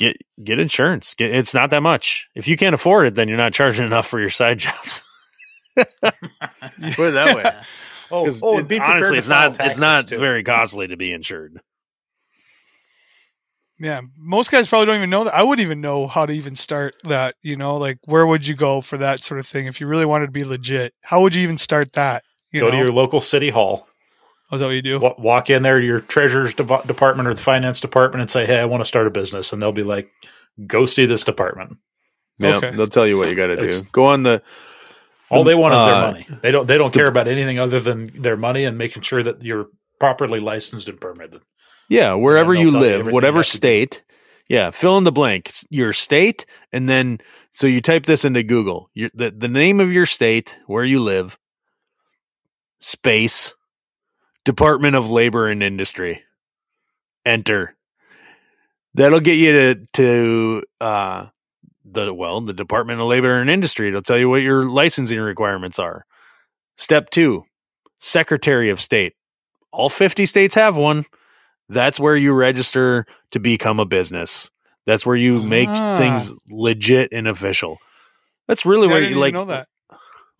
get 0.00 0.16
get 0.42 0.58
insurance. 0.58 1.14
Get, 1.14 1.30
it's 1.32 1.54
not 1.54 1.70
that 1.70 1.82
much. 1.82 2.26
If 2.34 2.48
you 2.48 2.56
can't 2.56 2.74
afford 2.74 3.06
it, 3.06 3.14
then 3.14 3.28
you're 3.28 3.36
not 3.36 3.52
charging 3.52 3.86
enough 3.86 4.06
for 4.06 4.18
your 4.18 4.30
side 4.30 4.58
jobs. 4.58 5.02
Put 5.76 5.88
it 6.02 7.12
that 7.12 7.36
way. 7.36 7.52
Oh, 8.10 8.24
'Cause 8.24 8.40
oh, 8.42 8.58
it- 8.58 8.66
be 8.68 8.80
honestly, 8.80 9.18
it's 9.18 9.28
not 9.28 9.56
it's 9.60 9.78
not 9.78 10.08
too. 10.08 10.18
very 10.18 10.42
costly 10.42 10.88
to 10.88 10.96
be 10.96 11.12
insured. 11.12 11.60
Yeah, 13.78 14.02
most 14.18 14.50
guys 14.50 14.68
probably 14.68 14.86
don't 14.86 14.96
even 14.96 15.08
know 15.10 15.24
that. 15.24 15.34
I 15.34 15.42
wouldn't 15.42 15.64
even 15.64 15.80
know 15.80 16.06
how 16.06 16.26
to 16.26 16.32
even 16.34 16.54
start 16.54 16.96
that. 17.04 17.36
You 17.42 17.56
know, 17.56 17.76
like 17.78 17.98
where 18.04 18.26
would 18.26 18.46
you 18.46 18.54
go 18.54 18.80
for 18.82 18.98
that 18.98 19.22
sort 19.22 19.40
of 19.40 19.46
thing 19.46 19.66
if 19.66 19.80
you 19.80 19.86
really 19.86 20.04
wanted 20.04 20.26
to 20.26 20.32
be 20.32 20.44
legit? 20.44 20.92
How 21.02 21.22
would 21.22 21.34
you 21.34 21.42
even 21.42 21.56
start 21.56 21.92
that? 21.94 22.24
You 22.52 22.60
Go 22.60 22.66
know? 22.66 22.72
to 22.72 22.78
your 22.78 22.92
local 22.92 23.20
city 23.20 23.48
hall. 23.48 23.86
Oh, 24.50 24.56
is 24.56 24.60
that 24.60 24.66
what 24.66 24.74
you 24.74 24.82
do? 24.82 24.98
Walk 25.18 25.48
in 25.50 25.62
there 25.62 25.78
to 25.78 25.84
your 25.86 26.00
treasurer's 26.00 26.54
dev- 26.54 26.86
department 26.86 27.28
or 27.28 27.34
the 27.34 27.40
finance 27.40 27.80
department 27.80 28.20
and 28.22 28.30
say, 28.30 28.46
"Hey, 28.46 28.58
I 28.58 28.64
want 28.64 28.80
to 28.80 28.84
start 28.84 29.06
a 29.06 29.10
business," 29.10 29.52
and 29.52 29.62
they'll 29.62 29.70
be 29.72 29.84
like, 29.84 30.10
"Go 30.66 30.86
see 30.86 31.06
this 31.06 31.22
department." 31.24 31.78
Yeah, 32.38 32.56
Okay. 32.56 32.74
they'll 32.74 32.86
tell 32.88 33.06
you 33.06 33.16
what 33.16 33.28
you 33.28 33.34
got 33.36 33.48
to 33.48 33.56
do. 33.70 33.82
Go 33.92 34.06
on 34.06 34.22
the 34.24 34.42
All 35.30 35.44
they 35.44 35.54
want 35.54 35.74
is 35.74 35.80
their 35.80 35.94
Uh, 35.94 36.00
money. 36.10 36.26
They 36.42 36.50
don't. 36.50 36.66
They 36.66 36.78
don't 36.78 36.92
care 36.92 37.06
about 37.06 37.28
anything 37.28 37.58
other 37.60 37.78
than 37.78 38.06
their 38.20 38.36
money 38.36 38.64
and 38.64 38.76
making 38.76 39.02
sure 39.02 39.22
that 39.22 39.44
you're 39.44 39.68
properly 40.00 40.40
licensed 40.40 40.88
and 40.88 41.00
permitted. 41.00 41.42
Yeah, 41.88 42.14
wherever 42.14 42.52
you 42.54 42.70
live, 42.72 43.06
you 43.06 43.12
whatever 43.12 43.38
have 43.38 43.46
to 43.46 43.52
do. 43.52 43.56
state. 43.56 44.02
Yeah, 44.48 44.72
fill 44.72 44.98
in 44.98 45.04
the 45.04 45.12
blank. 45.12 45.52
Your 45.70 45.92
state, 45.92 46.46
and 46.72 46.88
then 46.88 47.20
so 47.52 47.68
you 47.68 47.80
type 47.80 48.06
this 48.06 48.24
into 48.24 48.42
Google. 48.42 48.90
Your, 48.94 49.10
the 49.14 49.30
the 49.30 49.46
name 49.48 49.78
of 49.78 49.92
your 49.92 50.06
state, 50.06 50.58
where 50.66 50.84
you 50.84 50.98
live, 50.98 51.38
space, 52.80 53.54
Department 54.44 54.96
of 54.96 55.10
Labor 55.10 55.48
and 55.48 55.62
Industry. 55.62 56.22
Enter. 57.24 57.76
That'll 58.94 59.20
get 59.20 59.34
you 59.34 59.52
to 59.52 59.86
to 59.94 60.62
uh, 60.80 61.26
the 61.84 62.12
well 62.12 62.40
the 62.40 62.52
Department 62.54 63.00
of 63.00 63.06
Labor 63.06 63.40
and 63.40 63.48
Industry. 63.50 63.88
It'll 63.88 64.02
tell 64.02 64.18
you 64.18 64.28
what 64.28 64.42
your 64.42 64.68
licensing 64.68 65.20
requirements 65.20 65.78
are. 65.78 66.04
Step 66.76 67.10
two, 67.10 67.44
Secretary 68.00 68.70
of 68.70 68.80
State. 68.80 69.14
All 69.72 69.88
fifty 69.88 70.26
states 70.26 70.54
have 70.54 70.76
one 70.76 71.04
that's 71.68 72.00
where 72.00 72.16
you 72.16 72.32
register 72.32 73.06
to 73.30 73.38
become 73.38 73.78
a 73.78 73.84
business. 73.86 74.50
That's 74.86 75.06
where 75.06 75.14
you 75.14 75.40
make 75.40 75.68
Ah. 75.68 75.98
things 75.98 76.32
legit 76.50 77.12
and 77.12 77.28
official. 77.28 77.78
That's 78.48 78.66
really 78.66 78.88
See, 78.88 78.92
where 78.92 79.02
you 79.04 79.14
like. 79.14 79.34
know 79.34 79.44
that. 79.44 79.68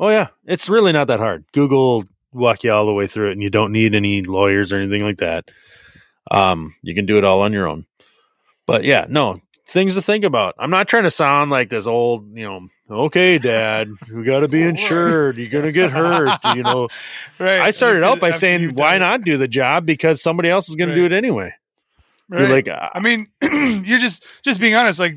Oh 0.00 0.08
yeah, 0.08 0.28
it's 0.44 0.68
really 0.68 0.90
not 0.90 1.06
that 1.06 1.20
hard. 1.20 1.44
Google 1.52 2.04
walk 2.32 2.64
you 2.64 2.72
all 2.72 2.86
the 2.86 2.92
way 2.92 3.06
through 3.06 3.30
it, 3.30 3.32
and 3.32 3.42
you 3.42 3.50
don't 3.50 3.72
need 3.72 3.94
any 3.94 4.22
lawyers 4.22 4.72
or 4.72 4.78
anything 4.78 5.02
like 5.02 5.18
that. 5.18 5.50
Um, 6.30 6.74
you 6.82 6.94
can 6.94 7.06
do 7.06 7.18
it 7.18 7.24
all 7.24 7.42
on 7.42 7.52
your 7.52 7.66
own. 7.66 7.86
But 8.66 8.84
yeah, 8.84 9.06
no 9.08 9.40
things 9.70 9.94
to 9.94 10.02
think 10.02 10.24
about. 10.24 10.54
I'm 10.58 10.70
not 10.70 10.88
trying 10.88 11.04
to 11.04 11.10
sound 11.10 11.50
like 11.50 11.70
this 11.70 11.86
old, 11.86 12.36
you 12.36 12.44
know. 12.44 12.68
Okay, 12.90 13.38
Dad, 13.38 13.88
you 14.08 14.24
got 14.24 14.40
to 14.40 14.48
be 14.48 14.62
insured. 14.68 15.36
You're 15.36 15.48
gonna 15.48 15.72
get 15.72 15.90
hurt. 15.90 16.38
You 16.56 16.62
know, 16.62 16.88
Right. 17.38 17.60
I 17.60 17.70
started 17.70 18.02
out 18.02 18.20
by 18.20 18.32
saying, 18.32 18.74
why 18.74 18.98
not 18.98 19.22
do 19.22 19.36
the 19.36 19.48
job? 19.48 19.86
Because 19.86 20.22
somebody 20.22 20.50
else 20.50 20.68
is 20.68 20.76
going 20.76 20.90
to 20.90 20.94
do 20.94 21.06
it 21.06 21.12
anyway. 21.12 21.54
Right. 22.28 22.40
You're 22.40 22.48
like, 22.48 22.68
uh, 22.68 22.90
I 22.92 23.00
mean, 23.00 23.28
you're 23.42 23.98
just 23.98 24.24
just 24.42 24.60
being 24.60 24.74
honest. 24.74 24.98
Like, 24.98 25.16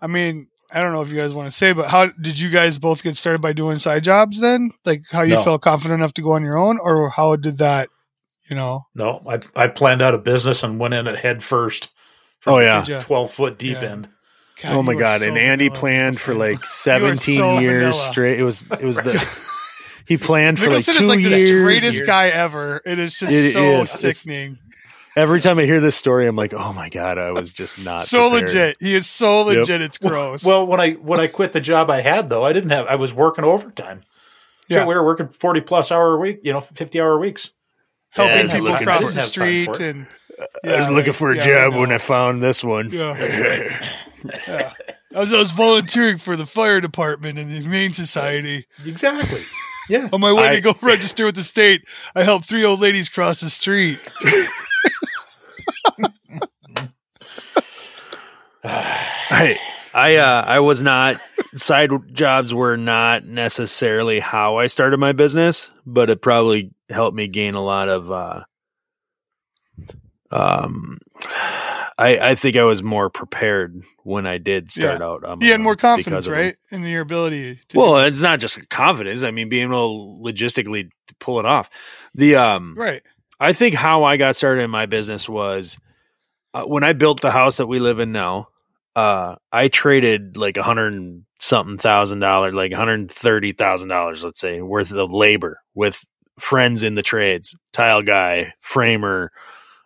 I 0.00 0.06
mean, 0.06 0.46
I 0.72 0.80
don't 0.82 0.92
know 0.92 1.02
if 1.02 1.08
you 1.08 1.16
guys 1.16 1.32
want 1.32 1.46
to 1.46 1.52
say, 1.56 1.72
but 1.72 1.88
how 1.88 2.06
did 2.20 2.38
you 2.38 2.50
guys 2.50 2.78
both 2.78 3.02
get 3.02 3.16
started 3.16 3.40
by 3.40 3.52
doing 3.52 3.78
side 3.78 4.04
jobs 4.04 4.40
then? 4.40 4.70
Like 4.84 5.02
how 5.10 5.22
you 5.22 5.34
No. 5.34 5.44
felt 5.44 5.62
confident 5.62 6.00
enough 6.00 6.14
to 6.14 6.22
go 6.22 6.32
on 6.32 6.42
your 6.42 6.56
own, 6.58 6.78
or 6.80 7.08
how 7.10 7.36
did 7.36 7.58
that? 7.58 7.88
You 8.48 8.54
know, 8.56 8.86
No, 8.94 9.22
I 9.28 9.40
I 9.56 9.66
planned 9.68 10.02
out 10.02 10.14
a 10.14 10.18
business 10.18 10.62
and 10.62 10.78
went 10.78 10.94
in 10.94 11.08
at 11.08 11.18
head 11.18 11.42
first. 11.42 11.88
Oh, 12.46 12.58
yeah. 12.60 12.84
Twelve 13.00 13.32
foot 13.32 13.58
deep 13.58 13.78
Yeah. 13.82 13.90
end. 13.90 14.08
God, 14.62 14.72
oh 14.76 14.82
my 14.82 14.94
god! 14.94 15.20
so 15.20 15.26
and 15.28 15.36
Andy 15.36 15.66
vanilla, 15.68 15.80
planned 15.80 16.20
for 16.20 16.32
like 16.34 16.64
17 16.64 17.36
so 17.36 17.58
years 17.58 17.72
vanilla. 17.74 17.92
straight. 17.94 18.38
It 18.38 18.44
was 18.44 18.64
it 18.80 18.84
was 18.84 18.96
the 18.98 19.22
he 20.06 20.16
planned 20.16 20.58
for 20.60 20.66
like 20.70 20.86
Nicholson 20.86 20.94
two 21.02 21.04
is 21.06 21.10
like 21.10 21.22
the 21.24 21.38
years. 21.40 21.66
straightest 21.66 21.94
Years. 21.98 22.06
guy 22.06 22.28
ever. 22.28 22.80
It 22.86 22.98
is 23.00 23.18
just 23.18 23.32
It 23.32 23.52
so 23.52 23.82
is. 23.82 23.94
It's- 23.94 24.18
sickening. 24.20 24.58
Every 25.16 25.40
time 25.40 25.58
I 25.58 25.64
hear 25.64 25.80
this 25.80 25.96
story, 25.96 26.26
I'm 26.26 26.36
like, 26.36 26.52
oh 26.52 26.72
my 26.74 26.90
god, 26.90 27.16
I 27.16 27.30
was 27.30 27.50
just 27.52 27.78
not 27.82 28.02
So 28.02 28.28
prepared. 28.30 28.50
legit. 28.50 28.76
He 28.80 28.94
is 28.94 29.06
so 29.08 29.48
Yep. 29.48 29.56
legit. 29.58 29.80
It's 29.82 29.98
gross. 29.98 30.44
Well, 30.44 30.66
when 30.66 30.78
I 30.80 30.92
when 30.92 31.18
I 31.18 31.26
quit 31.26 31.52
the 31.54 31.60
job 31.60 31.88
I 31.90 32.02
had 32.02 32.28
though, 32.28 32.44
I 32.44 32.52
didn't 32.52 32.70
have. 32.70 32.86
I 32.86 32.96
was 32.96 33.14
working 33.14 33.44
overtime. 33.44 34.02
Yeah. 34.68 34.78
Yeah, 34.80 34.86
we 34.86 34.94
were 34.94 35.04
working 35.04 35.28
forty 35.28 35.60
plus 35.62 35.90
hour 35.90 36.14
a 36.14 36.18
week. 36.18 36.40
You 36.42 36.52
know, 36.52 36.60
fifty 36.60 37.00
hour 37.00 37.18
weeks. 37.18 37.50
helping 38.10 38.36
Yeah, 38.48 38.52
people 38.52 38.68
looking 38.70 38.86
cross 38.86 39.00
the 39.00 39.06
Didn't 39.06 39.16
have 39.16 39.24
time 39.24 39.28
street 39.32 39.64
for 39.64 39.74
it. 39.74 39.80
and 39.80 40.06
I 40.64 40.76
was 40.76 40.90
looking 40.90 41.12
for 41.14 41.30
a 41.32 41.36
yeah, 41.36 41.44
job 41.44 41.74
I 41.74 41.78
when. 41.78 41.92
I 41.92 41.98
found 41.98 42.42
this 42.42 42.62
one. 42.62 42.90
Yeah. 42.90 43.16
yeah. 44.48 44.72
I 45.14 45.20
was, 45.20 45.32
I 45.32 45.38
was 45.38 45.52
volunteering 45.52 46.18
for 46.18 46.36
the 46.36 46.44
fire 46.44 46.78
department 46.82 47.38
and 47.38 47.50
the 47.50 47.60
Humane 47.60 47.94
Society. 47.94 48.66
Exactly. 48.84 49.40
Yeah. 49.88 50.08
On 50.12 50.20
my 50.20 50.32
way 50.32 50.48
I- 50.48 50.54
to 50.56 50.60
go 50.60 50.74
register 50.82 51.24
with 51.24 51.36
the 51.36 51.42
state, 51.44 51.86
I 52.14 52.22
helped 52.22 52.44
three 52.46 52.64
old 52.64 52.80
ladies 52.80 53.08
cross 53.08 53.40
the 53.40 53.48
street. 53.48 53.98
I 59.36 59.58
I 59.92 60.16
uh 60.16 60.44
I 60.46 60.60
was 60.60 60.82
not 60.82 61.20
side 61.54 61.90
jobs 62.12 62.54
were 62.54 62.76
not 62.76 63.24
necessarily 63.24 64.18
how 64.18 64.56
I 64.56 64.66
started 64.66 64.98
my 64.98 65.12
business, 65.12 65.70
but 65.84 66.08
it 66.10 66.22
probably 66.22 66.70
helped 66.88 67.16
me 67.16 67.28
gain 67.28 67.54
a 67.54 67.62
lot 67.62 67.88
of 67.88 68.10
uh 68.10 68.44
um 70.30 70.98
I 71.98 72.18
I 72.30 72.34
think 72.34 72.56
I 72.56 72.64
was 72.64 72.82
more 72.82 73.10
prepared 73.10 73.82
when 74.04 74.26
I 74.26 74.38
did 74.38 74.72
start 74.72 75.02
out. 75.02 75.24
on 75.24 75.38
my 75.38 75.44
You 75.46 75.52
had 75.52 75.60
more 75.60 75.76
confidence, 75.76 76.06
because 76.06 76.26
of 76.26 76.32
them. 76.32 76.42
right, 76.42 76.56
in 76.70 76.82
your 76.84 77.02
ability. 77.02 77.60
To 77.68 77.78
Well, 77.78 77.98
it's 77.98 78.22
not 78.22 78.40
just 78.40 78.68
confidence. 78.70 79.22
I 79.22 79.30
mean, 79.30 79.48
being 79.48 79.64
able 79.64 80.18
to 80.18 80.32
logistically 80.32 80.90
to 81.08 81.14
pull 81.16 81.38
it 81.38 81.46
off. 81.46 81.70
The 82.14 82.36
um, 82.36 82.74
right. 82.76 83.02
I 83.38 83.52
think 83.52 83.74
how 83.74 84.04
I 84.04 84.16
got 84.16 84.36
started 84.36 84.62
in 84.62 84.70
my 84.70 84.86
business 84.86 85.28
was 85.28 85.78
uh, 86.54 86.64
when 86.64 86.84
I 86.84 86.94
built 86.94 87.20
the 87.20 87.30
house 87.30 87.58
that 87.58 87.66
we 87.66 87.80
live 87.80 87.98
in 87.98 88.12
now. 88.12 88.48
Uh, 88.96 89.36
I 89.52 89.68
traded 89.68 90.38
like 90.38 90.56
a 90.56 90.62
hundred 90.62 90.94
and 90.94 91.24
something 91.38 91.76
thousand 91.76 92.20
dollars, 92.20 92.54
like 92.54 92.72
hundred 92.72 93.10
thirty 93.10 93.52
thousand 93.52 93.90
dollars, 93.90 94.24
let's 94.24 94.40
say, 94.40 94.62
worth 94.62 94.90
of 94.90 95.12
labor 95.12 95.60
with 95.74 96.02
friends 96.40 96.82
in 96.82 96.94
the 96.94 97.02
trades, 97.02 97.54
tile 97.72 98.00
guy, 98.00 98.54
framer, 98.60 99.32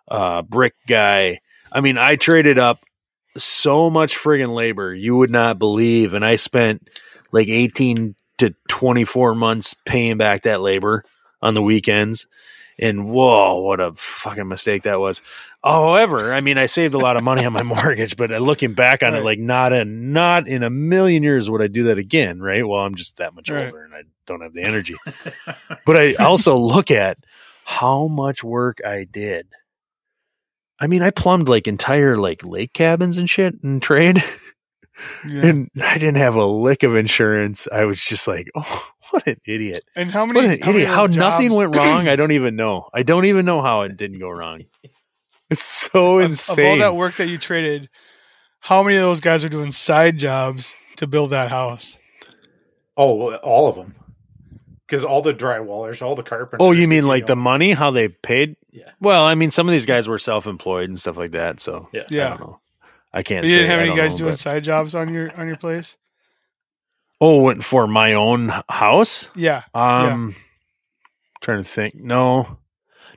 uh, 0.09 0.43
brick 0.43 0.75
guy. 0.87 1.41
I 1.73 1.81
mean, 1.81 1.99
I 1.99 2.15
traded 2.15 2.57
up 2.59 2.79
so 3.37 3.91
much 3.91 4.17
friggin' 4.17 4.55
labor 4.55 4.95
you 4.95 5.17
would 5.17 5.31
not 5.31 5.59
believe, 5.59 6.15
and 6.15 6.25
I 6.25 6.37
spent 6.37 6.89
like 7.33 7.49
eighteen 7.49 8.15
to 8.39 8.55
twenty 8.69 9.05
four 9.05 9.35
months 9.35 9.75
paying 9.75 10.19
back 10.19 10.43
that 10.43 10.61
labor 10.61 11.05
on 11.43 11.55
the 11.55 11.63
weekends. 11.63 12.29
And 12.83 13.11
whoa, 13.11 13.61
what 13.61 13.79
a 13.79 13.93
fucking 13.93 14.49
mistake 14.49 14.85
that 14.85 14.99
was. 14.99 15.21
However, 15.63 16.33
I 16.33 16.41
mean, 16.41 16.57
I 16.57 16.65
saved 16.65 16.95
a 16.95 16.99
lot 16.99 17.17
of 17.19 17.23
money 17.23 17.45
on 17.45 17.53
my 17.53 17.63
mortgage, 17.65 18.17
but 18.17 18.33
uh, 18.33 18.39
looking 18.39 18.73
back 18.73 19.03
on 19.03 19.15
it, 19.15 19.23
like 19.23 19.39
not 19.39 19.75
a 19.75 19.85
not 19.85 20.49
in 20.49 20.63
a 20.63 20.71
million 20.71 21.23
years 21.23 21.51
would 21.51 21.61
I 21.61 21.67
do 21.67 21.85
that 21.85 21.99
again, 21.99 22.41
right? 22.41 22.67
Well, 22.67 22.81
I'm 22.81 22.95
just 22.95 23.19
that 23.19 23.35
much 23.35 23.51
Right. 23.51 23.67
older 23.67 23.85
and 23.85 23.95
I 23.95 24.05
don't 24.27 24.41
have 24.41 24.55
the 24.55 24.63
energy. 24.63 24.95
but 25.85 25.97
I 25.97 26.15
also 26.15 26.57
look 26.57 26.91
at 26.91 27.19
how 27.67 28.07
much 28.09 28.43
work 28.43 28.79
I 28.85 29.05
did. 29.05 29.47
I 30.81 30.87
mean, 30.87 31.03
I 31.03 31.11
plumbed 31.11 31.49
like 31.51 31.69
entire 31.69 32.17
like 32.17 32.43
lake 32.43 32.73
cabins 32.73 33.19
and 33.19 33.29
shit 33.29 33.63
and 33.63 33.83
trade, 33.83 34.25
Yeah. 35.27 35.47
and 35.47 35.71
I 35.83 35.95
didn't 35.99 36.17
have 36.19 36.35
a 36.35 36.45
lick 36.45 36.83
of 36.83 36.97
insurance. 36.97 37.67
I 37.73 37.85
was 37.85 38.01
just 38.03 38.27
like, 38.29 38.49
oh, 38.55 38.89
what 39.11 39.27
an 39.27 39.37
idiot. 39.47 39.85
And 39.97 40.11
how 40.11 40.27
What 40.27 40.35
many? 40.37 40.55
an 40.55 40.61
how, 40.61 40.67
many 40.73 40.85
idiot. 40.85 40.91
of 40.91 40.95
How 40.97 41.07
nothing 41.07 41.49
jobs- 41.51 41.57
went 41.57 41.77
wrong, 41.77 42.09
I 42.09 42.17
don't 42.17 42.33
even 42.33 42.57
know. 42.57 42.89
I 42.95 43.03
don't 43.03 43.25
even 43.27 43.45
know 43.45 43.61
how 43.63 43.83
it 43.83 43.97
didn't 43.97 44.19
go 44.21 44.31
wrong. 44.31 44.61
It's 45.53 45.65
so 45.65 46.19
of, 46.19 46.25
of 46.27 46.31
insane. 46.31 46.65
all 46.71 46.79
that 46.79 46.95
work 46.95 47.17
that 47.17 47.27
you 47.27 47.37
traded, 47.37 47.89
how 48.61 48.85
many 48.85 48.95
of 48.95 49.03
those 49.03 49.19
guys 49.19 49.43
are 49.43 49.49
doing 49.49 49.73
side 49.73 50.17
jobs 50.17 50.73
to 50.99 51.09
build 51.09 51.31
that 51.31 51.49
house? 51.49 51.99
Oh, 52.97 53.35
all 53.39 53.67
of 53.69 53.75
them. 53.75 53.97
Because 54.87 55.03
all 55.03 55.23
the 55.23 55.35
drywallers, 55.35 56.03
all 56.03 56.15
the 56.15 56.23
carpenters. 56.23 56.65
oh, 56.65 56.71
you 56.71 56.87
mean 56.87 57.05
like 57.05 57.27
the 57.27 57.35
money, 57.35 57.73
how 57.73 57.91
they 57.91 58.07
paid? 58.09 58.55
Yeah. 58.71 58.91
Well, 59.01 59.25
I 59.25 59.35
mean, 59.35 59.51
some 59.51 59.69
of 59.69 59.73
these 59.73 59.87
guys 59.87 60.07
were 60.07 60.19
self 60.19 60.47
employed 60.47 60.89
and 60.89 60.97
stuff 60.97 61.17
like 61.17 61.33
that. 61.33 61.59
So 61.59 61.89
Yeah. 61.93 62.03
I 62.03 62.07
Yeah. 62.11 62.37
I 63.13 63.23
can't 63.23 63.45
You 63.47 63.55
didn't 63.55 63.71
have 63.71 63.81
any 63.81 63.97
guys 63.97 64.13
know, 64.13 64.19
doing 64.19 64.31
but- 64.33 64.39
side 64.39 64.65
jobs 64.65 64.95
on 64.95 65.13
your 65.13 65.35
on 65.39 65.47
your 65.47 65.57
place? 65.57 65.97
Oh, 67.21 67.43
went 67.43 67.65
for 67.65 67.87
my 67.87 68.15
own 68.15 68.51
house? 68.69 69.29
Yeah. 69.37 69.65
Um, 69.75 70.35
trying 71.43 71.63
to 71.63 71.69
think. 71.69 71.95
No, 71.97 72.59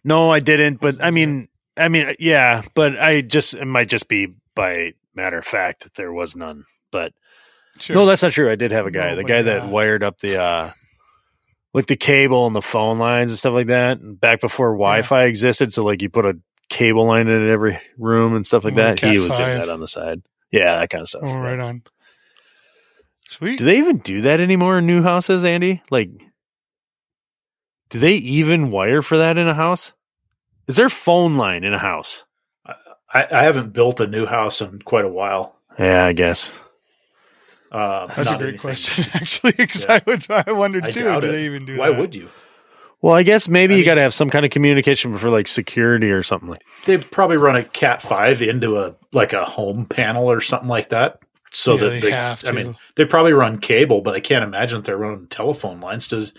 no, 0.04 0.30
I 0.30 0.40
didn't. 0.42 0.82
But 0.82 1.02
I 1.02 1.10
mean, 1.12 1.48
I 1.78 1.88
mean, 1.88 2.14
yeah, 2.20 2.64
but 2.74 3.00
I 3.00 3.22
just 3.22 3.54
it 3.54 3.66
might 3.66 3.88
just 3.90 4.08
be 4.10 4.34
by 4.56 4.94
matter 5.16 5.38
of 5.38 5.46
fact 5.46 5.84
that 5.84 5.94
there 5.94 6.12
was 6.12 6.36
none. 6.36 6.66
But 6.92 7.14
Sure. 7.80 7.96
no, 7.96 8.06
that's 8.06 8.22
not 8.22 8.34
true. 8.34 8.52
I 8.52 8.56
did 8.56 8.72
have 8.72 8.86
a 8.86 8.92
guy, 8.92 9.16
the 9.16 9.24
guy 9.24 9.42
that 9.44 9.68
wired 9.70 10.04
up 10.04 10.20
the 10.20 10.38
uh, 10.40 10.72
like 11.74 11.88
the 11.88 11.96
cable 11.96 12.46
and 12.46 12.56
the 12.56 12.62
phone 12.62 13.00
lines 13.00 13.32
and 13.32 13.40
stuff 13.40 13.54
like 13.54 13.68
that. 13.68 13.98
Back 14.20 14.42
before 14.42 14.74
Wi-Fi 14.74 15.24
existed, 15.24 15.72
so 15.74 15.84
like 15.86 16.02
you 16.02 16.10
put 16.10 16.26
a 16.26 16.38
cable 16.74 17.06
line 17.06 17.28
in 17.28 17.50
every 17.50 17.80
room 17.98 18.36
and 18.36 18.46
stuff 18.46 18.64
like 18.66 18.76
that. 18.76 19.00
He 19.00 19.08
Cat 19.08 19.16
was 19.22 19.34
doing 19.34 19.58
that 19.58 19.70
on 19.70 19.80
the 19.80 19.88
side. 19.88 20.22
Yeah, 20.52 20.80
that 20.80 20.90
kind 20.90 21.02
of 21.02 21.10
stuff. 21.10 21.22
oh, 21.26 21.28
Yeah. 21.28 21.44
right 21.44 21.60
on. 21.60 21.84
Sweet. 23.30 23.58
Do 23.60 23.66
they 23.66 23.78
even 23.80 23.98
do 24.00 24.22
that 24.22 24.40
anymore 24.40 24.78
in 24.80 24.86
new 24.86 25.02
houses, 25.02 25.44
Andy? 25.44 25.82
Like, 25.90 26.10
do 27.90 28.00
they 28.00 28.14
even 28.16 28.72
wire 28.72 29.02
for 29.02 29.18
that 29.18 29.38
in 29.38 29.48
a 29.48 29.54
house? 29.54 29.94
Is 30.68 30.76
there 30.76 30.90
phone 30.90 31.38
line 31.38 31.64
in 31.64 31.74
a 31.74 31.80
house? 31.80 32.26
I, 33.14 33.28
I 33.32 33.44
haven't 33.44 33.74
built 33.74 34.00
a 34.00 34.08
new 34.08 34.26
house 34.26 34.62
in 34.62 34.82
quite 34.82 35.06
a 35.06 35.10
while. 35.10 35.56
Yeah, 35.78 36.06
I 36.06 36.14
guess. 36.14 36.60
Uh, 37.72 38.06
That's 38.08 38.26
not 38.32 38.36
a 38.36 38.38
great 38.38 38.48
anything. 38.50 38.60
question, 38.60 39.06
actually, 39.14 39.52
because 39.58 39.84
Yeah. 39.86 39.94
I 39.96 40.02
would 40.06 40.26
I 40.30 40.52
wondered 40.52 40.86
I 40.86 40.92
too. 40.92 41.04
doubt 41.04 41.22
Do 41.22 41.30
it. 41.30 41.32
they 41.32 41.46
even 41.46 41.66
do 41.66 41.78
Why 41.78 41.90
that? 41.90 42.00
would 42.00 42.14
you? 42.16 42.30
Well, 43.04 43.14
I 43.14 43.24
guess 43.24 43.50
maybe 43.50 43.74
I 43.74 43.78
you 43.78 43.82
mean- 43.82 43.86
got 43.86 43.96
to 43.96 44.02
have 44.02 44.14
some 44.14 44.30
kind 44.30 44.46
of 44.46 44.52
communication 44.52 45.16
for 45.18 45.30
like 45.30 45.48
security 45.48 46.10
or 46.10 46.24
something 46.24 46.48
like. 46.50 46.62
They 46.86 46.98
probably 46.98 47.36
run 47.38 47.58
a 47.58 47.64
Cat 47.64 48.02
five 48.02 48.42
into 48.42 48.80
a 48.80 48.96
like 49.12 49.34
a 49.34 49.44
home 49.44 49.86
panel 49.86 50.32
or 50.32 50.40
something 50.42 50.70
like 50.70 50.90
that. 50.90 51.20
So 51.52 51.74
Yeah, 51.74 51.80
that 51.82 51.90
they 51.90 52.00
they, 52.00 52.12
have 52.12 52.44
I 52.46 52.52
mean, 52.52 52.76
they 52.96 53.04
probably 53.06 53.34
run 53.34 53.60
cable, 53.60 54.02
but 54.02 54.16
I 54.16 54.22
can't 54.22 54.44
imagine 54.44 54.78
that 54.80 54.86
they're 54.86 54.98
running 54.98 55.28
telephone 55.28 55.82
lines. 55.82 56.08
Does 56.08 56.34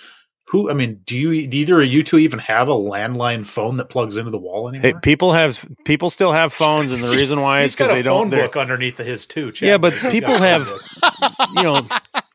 who? 0.49 0.71
I 0.71 0.75
mean, 0.75 1.03
do 1.05 1.17
you 1.17 1.47
do 1.47 1.57
either 1.59 1.81
of 1.83 1.87
you 1.87 2.03
two 2.03 2.19
even 2.19 2.39
have 2.39 2.69
a 2.69 2.75
landline 2.75 3.45
phone 3.47 3.77
that 3.77 3.91
plugs 3.91 4.17
into 4.17 4.31
the 4.31 4.39
wall 4.39 4.69
anymore? 4.69 4.91
Hey, 4.91 4.95
people 5.03 5.33
have 5.33 5.65
people 5.85 6.09
still 6.11 6.33
have 6.33 6.53
phones, 6.63 6.93
and 6.93 7.05
the 7.05 7.09
reason 7.15 7.41
why 7.43 7.61
is 7.63 7.77
because 7.77 7.91
a 7.93 7.95
they 7.95 8.03
don't. 8.03 8.23
phone 8.23 8.31
they're- 8.31 8.43
book 8.49 8.57
underneath 8.57 8.99
of 8.99 9.07
his 9.07 9.27
too. 9.27 9.53
Chad. 9.53 9.69
Yeah, 9.69 9.77
but 9.79 9.93
people 10.11 10.35
have- 10.39 10.67
you 11.57 11.63
know, 11.63 11.87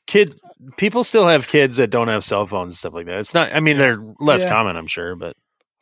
kid 0.06 0.40
people 0.78 1.04
still 1.04 1.28
have 1.28 1.48
kids 1.48 1.78
that 1.78 1.90
don't 1.90 2.08
have 2.08 2.24
cell 2.24 2.46
phones 2.48 2.74
and 2.74 2.78
stuff 2.78 2.94
like 2.94 3.06
that. 3.08 3.20
It's 3.20 3.34
not. 3.34 3.54
I 3.54 3.60
mean, 3.60 3.78
they're 3.78 4.02
less 4.20 4.44
Yeah. 4.44 4.50
common, 4.52 4.76
I'm 4.78 4.88
sure, 4.88 5.16
but 5.16 5.36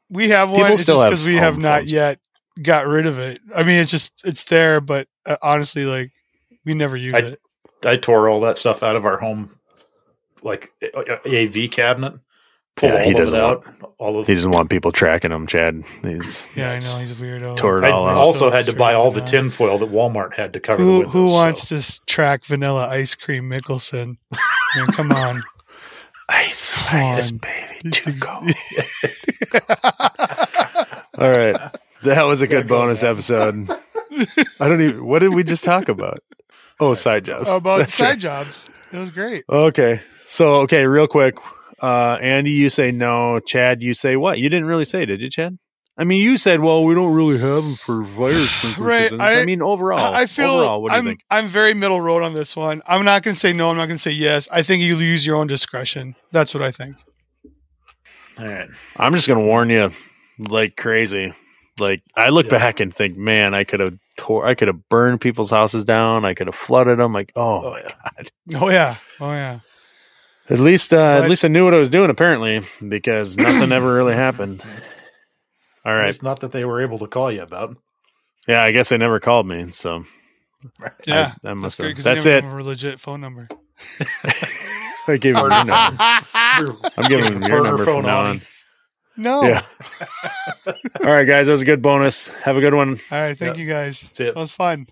We 0.09 0.29
have 0.29 0.49
one. 0.49 0.59
People 0.59 0.73
It's 0.73 0.81
still 0.83 1.03
because 1.03 1.25
we 1.25 1.35
have 1.37 1.57
not 1.57 1.79
phones. 1.81 1.91
yet 1.91 2.19
got 2.61 2.87
rid 2.87 3.05
of 3.05 3.19
it. 3.19 3.39
I 3.55 3.63
mean, 3.63 3.79
it's 3.79 3.91
just 3.91 4.11
it's 4.23 4.43
there, 4.45 4.79
but 4.81 5.07
uh, 5.25 5.37
honestly, 5.41 5.83
like 5.83 6.11
we 6.65 6.73
never 6.73 6.95
use 6.97 7.13
I- 7.15 7.19
it. 7.19 7.41
I 7.85 7.95
tore 7.97 8.27
all 8.29 8.39
that 8.41 8.57
stuff 8.57 8.81
out 8.83 8.95
of 8.95 9.05
our 9.05 9.17
home, 9.19 9.51
like 10.41 10.71
AV 11.25 11.67
cabinet. 11.69 12.13
Pulled 12.75 12.93
Yeah, 12.93 13.03
he 13.03 13.05
all 13.05 13.09
of 13.09 13.15
it 13.15 13.19
doesn't 13.19 13.39
out. 13.39 13.65
All 13.97 14.19
of 14.19 14.27
he 14.27 14.33
doesn't 14.35 14.51
want 14.51 14.69
people 14.69 14.91
tracking 14.91 15.31
him. 15.31 15.45
Chad, 15.47 15.83
he's 16.03 16.47
Yeah, 16.55 16.71
I 16.71 16.79
know 16.79 16.97
he's 16.99 17.11
a 17.11 17.15
weirdo. 17.15 17.57
Tore 17.57 17.79
it 17.79 17.85
I 17.85 17.91
all 17.91 18.07
out. 18.07 18.17
also 18.17 18.49
So 18.49 18.55
had 18.55 18.65
to 18.65 18.73
buy 18.73 18.93
all 18.93 19.09
the 19.11 19.21
tinfoil 19.21 19.77
that 19.79 19.91
Walmart 19.91 20.35
had 20.35 20.53
to 20.53 20.59
cover 20.59 20.83
the 20.83 20.87
Who 20.89 20.97
windows. 20.99 21.13
who 21.13 21.27
so- 21.29 21.33
wants 21.33 21.65
to 21.69 22.05
track 22.05 22.45
vanilla 22.45 22.87
ice 22.87 23.15
cream 23.15 23.49
Mickelson? 23.49 24.17
I 24.75 24.79
mean, 24.81 24.87
come 24.87 25.11
on. 25.11 25.43
ice, 26.29 26.75
Come 26.75 27.03
ice, 27.05 27.31
on. 27.31 27.37
baby, 27.37 27.89
to 27.91 28.11
go. 28.13 28.29
All 31.17 31.29
right. 31.31 31.55
That 32.03 32.23
was 32.23 32.41
a 32.41 32.47
good 32.47 32.67
go, 32.67 32.77
bonus 32.79 33.03
man. 33.03 33.11
episode. 33.13 33.69
I 34.59 34.67
don't 34.67 34.81
even 34.81 35.05
what 35.05 35.19
did 35.19 35.33
we 35.33 35.43
just 35.43 35.63
talk 35.63 35.89
about? 35.89 36.19
Oh, 36.79 36.93
side 36.93 37.25
jobs. 37.25 37.49
About 37.49 37.77
That's 37.79 37.93
side 37.95 38.09
right. 38.09 38.19
jobs. 38.19 38.69
It 38.91 38.97
was 38.97 39.09
great. 39.11 39.43
Okay. 39.49 40.01
So 40.27 40.61
okay, 40.61 40.85
real 40.85 41.07
quick. 41.07 41.37
Uh 41.81 42.17
Andy, 42.21 42.51
you 42.51 42.69
say 42.69 42.91
no. 42.91 43.39
Chad, 43.39 43.81
you 43.81 43.93
say 43.93 44.15
what? 44.15 44.37
You 44.39 44.49
didn't 44.49 44.65
really 44.65 44.85
say, 44.85 45.05
did 45.05 45.21
you, 45.21 45.29
Chad? 45.29 45.57
I 45.99 46.03
mean, 46.03 46.21
you 46.21 46.37
said, 46.37 46.59
well, 46.59 46.83
we 46.83 46.93
don't 46.93 47.13
really 47.13 47.39
have 47.39 47.63
them 47.63 47.73
for 47.75 48.03
fire 48.03 48.45
sprinkler 48.45 48.85
Right, 48.85 49.01
systems. 49.03 49.21
I, 49.21 49.41
I- 49.41 49.45
mean, 49.45 49.61
overall, 49.63 49.99
I 49.99 50.21
I 50.21 50.25
feel 50.27 50.51
overall, 50.51 50.81
what 50.83 50.91
do 50.91 50.97
I'm 50.97 51.05
you 51.05 51.11
think? 51.11 51.21
I'm 51.31 51.47
very 51.47 51.73
middle 51.73 52.01
road 52.01 52.21
on 52.23 52.33
this 52.33 52.55
one. 52.55 52.81
I'm 52.87 53.03
not 53.03 53.23
going 53.23 53.33
to 53.33 53.39
say 53.39 53.51
no. 53.51 53.69
I'm 53.71 53.77
not 53.77 53.87
going 53.87 53.97
to 53.97 54.01
say 54.01 54.11
yes. 54.11 54.47
I 54.51 54.61
think 54.61 54.83
you 54.83 54.95
use 54.97 55.25
your 55.25 55.35
own 55.37 55.47
discretion. 55.47 56.15
That's 56.31 56.53
what 56.53 56.61
I 56.61 56.71
think. 56.71 56.95
All 58.39 58.45
right. 58.45 58.69
I'm 58.97 59.13
just 59.13 59.27
gonna 59.27 59.43
warn 59.45 59.71
you, 59.71 59.91
like 60.37 60.75
crazy. 60.77 61.33
Like 61.79 62.03
I 62.15 62.29
look 62.29 62.45
Yeah. 62.45 62.59
back 62.59 62.79
and 62.79 62.93
think, 62.95 63.17
man, 63.17 63.55
I 63.55 63.63
could 63.63 63.79
have 63.79 63.97
tore, 64.15 64.45
I 64.45 64.53
could 64.53 64.67
have 64.67 64.87
burned 64.89 65.21
people's 65.21 65.49
houses 65.49 65.85
down. 65.85 66.23
I 66.25 66.35
could 66.35 66.45
have 66.45 66.53
flooded 66.55 66.99
them. 66.99 67.13
Like, 67.13 67.31
oh, 67.35 67.65
Oh, 67.65 67.71
my 67.71 67.79
yeah. 67.79 67.91
god. 68.03 68.31
Oh 68.61 68.69
yeah. 68.69 68.97
Oh 69.19 69.31
yeah. 69.31 69.59
At 70.51 70.59
least, 70.59 70.93
uh, 70.93 71.15
But- 71.17 71.23
at 71.23 71.29
least 71.31 71.43
I 71.45 71.47
knew 71.47 71.65
what 71.65 71.73
I 71.73 71.79
was 71.79 71.89
doing. 71.89 72.11
Apparently, 72.11 72.61
because 72.87 73.37
nothing 73.37 73.71
ever 73.71 73.91
really 73.95 74.13
happened. 74.13 74.61
All 75.87 75.95
right. 75.95 76.09
It's 76.09 76.21
not 76.21 76.41
that 76.41 76.51
they 76.51 76.65
were 76.65 76.81
able 76.81 76.99
to 76.99 77.07
call 77.07 77.31
you 77.31 77.41
about. 77.41 77.75
Yeah, 78.47 78.61
I 78.61 78.71
guess 78.71 78.89
they 78.89 78.97
never 78.97 79.19
called 79.19 79.47
me. 79.47 79.71
So 79.71 80.03
Yeah. 81.05 81.33
I, 81.43 81.49
I 81.49 81.53
must 81.53 81.79
great 81.79 81.95
have. 81.95 81.95
'cause 81.97 82.05
you 82.05 82.11
That's 82.13 82.25
it. 82.25 82.43
A 82.43 82.47
legit 82.63 82.99
phone 82.99 83.21
number. 83.21 83.47
I 85.07 85.15
gave 85.17 85.35
her 85.35 85.41
your 85.41 85.49
number. 85.49 85.73
I'm 86.33 87.07
giving 87.07 87.25
Give 87.25 87.33
them 87.33 87.41
your 87.43 87.49
burner 87.49 87.63
number 87.63 87.85
phone 87.85 88.03
from 88.03 88.05
now 88.05 88.19
on. 88.19 88.25
on. 88.27 88.41
no. 89.15 89.43
Yeah. 89.43 89.61
All 91.05 91.13
right, 91.13 91.23
guys, 91.25 91.45
that 91.47 91.51
was 91.53 91.61
a 91.61 91.65
good 91.65 91.81
bonus. 91.81 92.27
Have 92.43 92.57
a 92.57 92.59
good 92.59 92.73
one. 92.73 92.99
All 93.11 93.19
right. 93.21 93.37
Thank 93.37 93.55
Yeah. 93.57 93.63
you 93.63 93.69
guys. 93.69 94.01
That's 94.01 94.19
it. 94.19 94.23
That 94.33 94.35
was 94.35 94.51
fun. 94.51 94.87